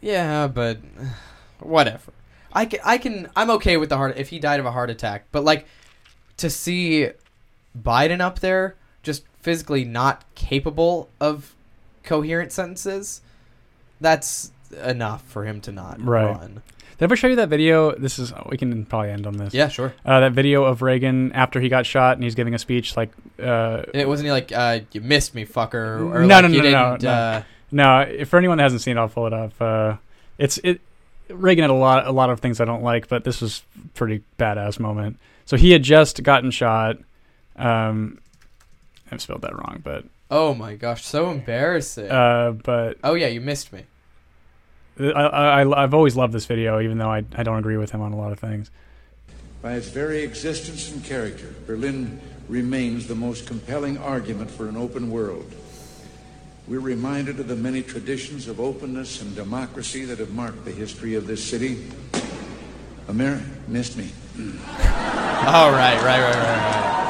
[0.00, 0.78] Yeah, but
[1.60, 2.12] whatever.
[2.52, 4.90] I can, I can I'm okay with the heart if he died of a heart
[4.90, 5.66] attack, but like
[6.40, 7.08] to see
[7.80, 11.54] Biden up there just physically not capable of
[12.02, 13.20] coherent sentences,
[14.00, 14.50] that's
[14.84, 16.24] enough for him to not Right.
[16.26, 16.62] run.
[16.98, 17.92] did I ever show you that video?
[17.92, 19.54] This is we can probably end on this.
[19.54, 19.94] Yeah, sure.
[20.04, 23.10] Uh, that video of Reagan after he got shot and he's giving a speech like.
[23.42, 25.74] Uh, It wasn't he like uh, you missed me, fucker,
[26.12, 27.10] or No, like, no, no, no, no.
[27.10, 29.52] Uh, No, if for anyone that hasn't seen it, I'll pull it up.
[29.60, 29.94] Uh,
[30.38, 30.80] it's it.
[31.32, 33.62] Reagan had a lot, a lot of things I don't like, but this was
[33.94, 35.18] pretty badass moment.
[35.44, 36.98] So he had just gotten shot.
[37.56, 38.18] Um,
[39.10, 42.10] I spelled that wrong, but oh my gosh, so embarrassing.
[42.10, 43.84] uh, but oh yeah, you missed me.
[44.98, 45.10] I,
[45.62, 48.12] I, I've always loved this video, even though I, I don't agree with him on
[48.12, 48.70] a lot of things.
[49.62, 55.10] By its very existence and character, Berlin remains the most compelling argument for an open
[55.10, 55.50] world.
[56.70, 61.16] We're reminded of the many traditions of openness and democracy that have marked the history
[61.16, 61.84] of this city.
[63.08, 64.10] America missed me.
[65.42, 67.00] Oh right, right, right, right, right.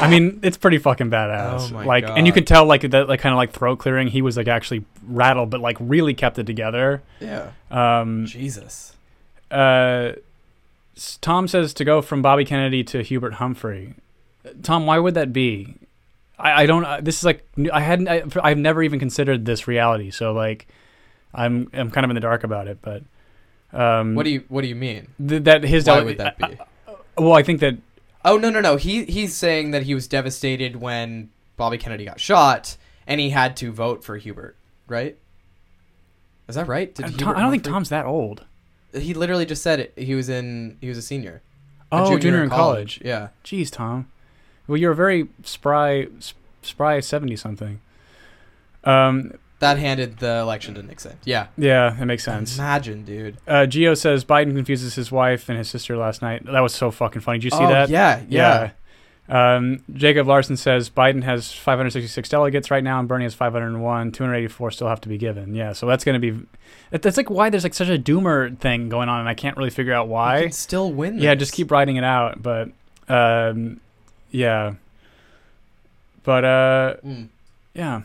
[0.00, 1.70] I mean, it's pretty fucking badass.
[1.70, 2.34] Oh my like, and you God.
[2.34, 4.06] could tell like that, like kind of like throat clearing.
[4.06, 7.02] He was like actually rattled, but like really kept it together.
[7.18, 7.50] Yeah.
[7.70, 8.94] Um, Jesus.
[9.50, 10.12] uh,
[11.20, 13.94] Tom says to go from Bobby Kennedy to Hubert Humphrey.
[14.62, 15.74] Tom, why would that be?
[16.38, 16.84] I, I don't.
[16.84, 18.08] Uh, this is like I hadn't.
[18.08, 20.10] I, I've never even considered this reality.
[20.10, 20.68] So like,
[21.34, 22.78] I'm I'm kind of in the dark about it.
[22.80, 23.02] But
[23.72, 25.08] um, What do you What do you mean?
[25.26, 26.58] th- that his Why dele- would that be?
[27.16, 27.76] well, I think that
[28.24, 28.76] Oh no no no.
[28.76, 32.76] He he's saying that he was devastated when Bobby Kennedy got shot,
[33.06, 34.56] and he had to vote for Hubert.
[34.86, 35.16] Right?
[36.48, 36.94] Is that right?
[36.94, 38.44] Did Tom, I don't think Tom's that old.
[38.94, 39.92] He literally just said it.
[39.96, 40.78] He was in.
[40.80, 41.42] He was a senior.
[41.92, 43.00] A Oh, junior, in college.
[43.04, 43.28] Yeah.
[43.44, 44.08] Jeez, Tom.
[44.68, 46.06] Well, you're a very spry,
[46.62, 47.80] spry seventy something.
[48.84, 51.18] Um, That handed the election to Nixon.
[51.24, 51.48] Yeah.
[51.56, 52.56] yeah, that makes sense.
[52.56, 53.38] Imagine, dude.
[53.46, 56.46] Uh, Geo says Biden confuses his wife and his sister last night.
[56.46, 57.38] That was so fucking funny.
[57.38, 57.88] Did you see oh, that?
[57.88, 58.70] Yeah, yeah.
[58.70, 58.70] Yeah.
[59.28, 64.12] Um, Jacob Larson says Biden has 566 delegates right now, and Bernie has 501.
[64.12, 65.54] 284 still have to be given.
[65.54, 66.46] Yeah, so that's going to be.
[66.90, 69.70] That's like why there's like such a doomer thing going on, and I can't really
[69.70, 70.42] figure out why.
[70.42, 71.18] can still win.
[71.18, 72.42] Yeah, just keep writing it out.
[72.42, 72.70] But,
[73.08, 73.80] um,
[74.30, 74.74] yeah.
[76.24, 77.28] But uh, Mm.
[77.74, 78.02] yeah,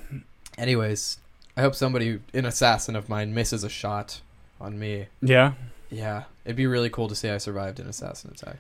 [0.58, 1.18] Anyways,
[1.58, 4.22] I hope somebody, an assassin of mine, misses a shot
[4.62, 5.08] on me.
[5.22, 5.54] yeah,
[5.90, 8.58] Yeah, it'd be really cool to say I survived an assassin attack.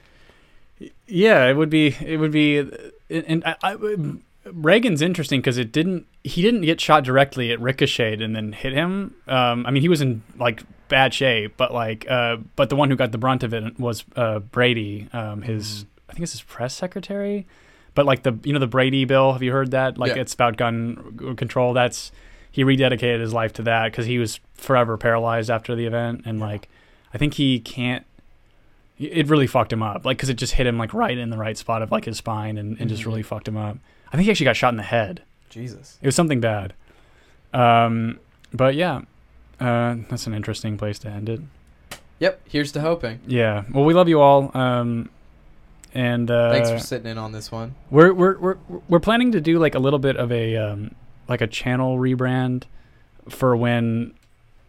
[1.07, 1.45] yeah.
[1.47, 1.95] It would be.
[2.03, 2.57] It would be.
[3.09, 3.76] And I, I,
[4.45, 6.05] Reagan's interesting because it didn't.
[6.24, 7.51] He didn't get shot directly.
[7.51, 9.14] It ricocheted and then hit him.
[9.28, 12.89] Um, I mean, he was in like bad shape, but like, uh, but the one
[12.89, 15.07] who got the brunt of it was uh, Brady.
[15.14, 17.47] Um, his, I think it's his press secretary.
[17.95, 19.34] But like the, you know, the Brady bill.
[19.34, 19.97] Have you heard that?
[19.97, 20.22] Like Yeah.
[20.22, 21.74] it's about gun control.
[21.74, 22.11] That's
[22.51, 26.39] he rededicated his life to that because he was forever paralyzed after the event, and
[26.39, 26.70] like,
[27.14, 28.05] I think he can't.
[28.99, 31.38] It really fucked him up, like because it just hit him like right in the
[31.38, 33.07] right spot of like his spine, and, and just Mhm.
[33.07, 33.78] really fucked him up.
[34.11, 35.24] I think he actually got shot in the head.
[35.49, 35.97] Jesus.
[35.99, 36.74] It was something bad.
[37.53, 38.20] Um,
[38.53, 39.01] but yeah,
[39.59, 41.41] uh, that's an interesting place to end it.
[42.20, 42.41] Yep.
[42.47, 43.20] Here's to hoping.
[43.28, 43.64] Yeah.
[43.72, 44.51] Well, we love you all.
[44.55, 45.09] Um,
[45.94, 47.76] and uh, Thanks for sitting in on this one.
[47.91, 48.58] we're we're we're
[48.89, 50.96] we're planning to do like a little bit of a um,
[51.28, 52.64] like a channel rebrand
[53.30, 54.14] for when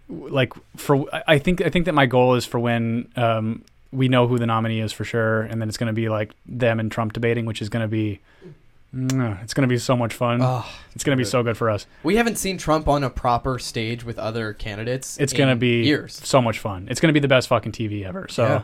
[0.08, 4.26] like for I- think I think that my goal is for when um, we know
[4.26, 6.90] who the nominee is for sure, and then it's going to be like them and
[6.90, 8.20] Trump debating, which is going to be
[8.94, 10.38] Mm, It's gonna be so much fun.
[10.40, 10.64] Oh,
[10.94, 11.84] it's gonna be so good for us.
[12.04, 15.18] we haven't seen Trump on a proper stage with other candidates.
[15.18, 16.20] It's gonna be years.
[16.22, 16.86] so much fun.
[16.88, 18.28] It's gonna be the best fucking TV ever.
[18.30, 18.62] So, Yeah.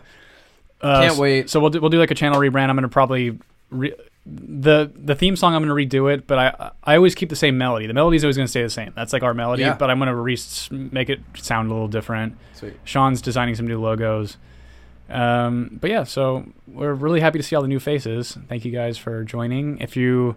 [0.82, 1.50] Uh, Can't wait.
[1.50, 2.68] So we'll do, we'll do like a channel rebrand.
[2.70, 3.38] I'm gonna probably
[3.70, 3.94] re-
[4.26, 5.54] the the theme song.
[5.54, 7.86] I'm gonna redo it, but I I always keep the same melody.
[7.86, 8.92] The melody's always gonna stay the same.
[8.94, 9.74] That's like our melody, Yeah.
[9.76, 10.38] but I'm gonna re-
[10.70, 12.36] make it sound a little different.
[12.54, 12.74] Sweet.
[12.84, 14.36] Sean's designing some new logos.
[15.08, 18.38] Um, but yeah, so we're really happy to see all the new faces.
[18.48, 19.78] Thank you guys for joining.
[19.78, 20.36] If you,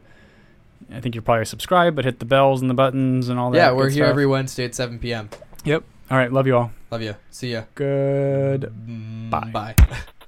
[0.91, 3.57] I think you're probably subscribed, but hit the bells and the buttons and all that.
[3.57, 4.09] Yeah, we're here stuff.
[4.09, 5.29] every Wednesday at 7 p.m.
[5.63, 5.83] Yep.
[6.09, 6.33] All right.
[6.33, 6.71] Love you all.
[6.89, 7.15] Love you.
[7.29, 7.63] See ya.
[7.75, 9.29] Good.
[9.29, 9.51] Bye.
[9.51, 9.75] Bye.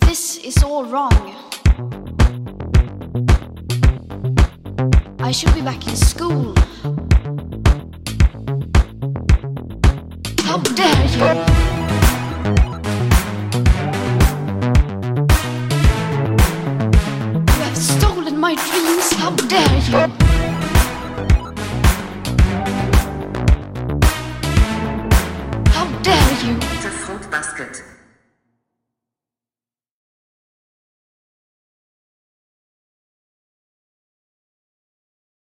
[0.00, 1.12] This is all wrong.
[5.20, 6.54] I should be back in school.
[10.40, 11.28] How dare you!
[17.46, 19.12] You have stolen my dreams.
[19.12, 20.08] How dare you!
[25.70, 26.54] How dare you!
[26.80, 27.82] The Fruit Basket.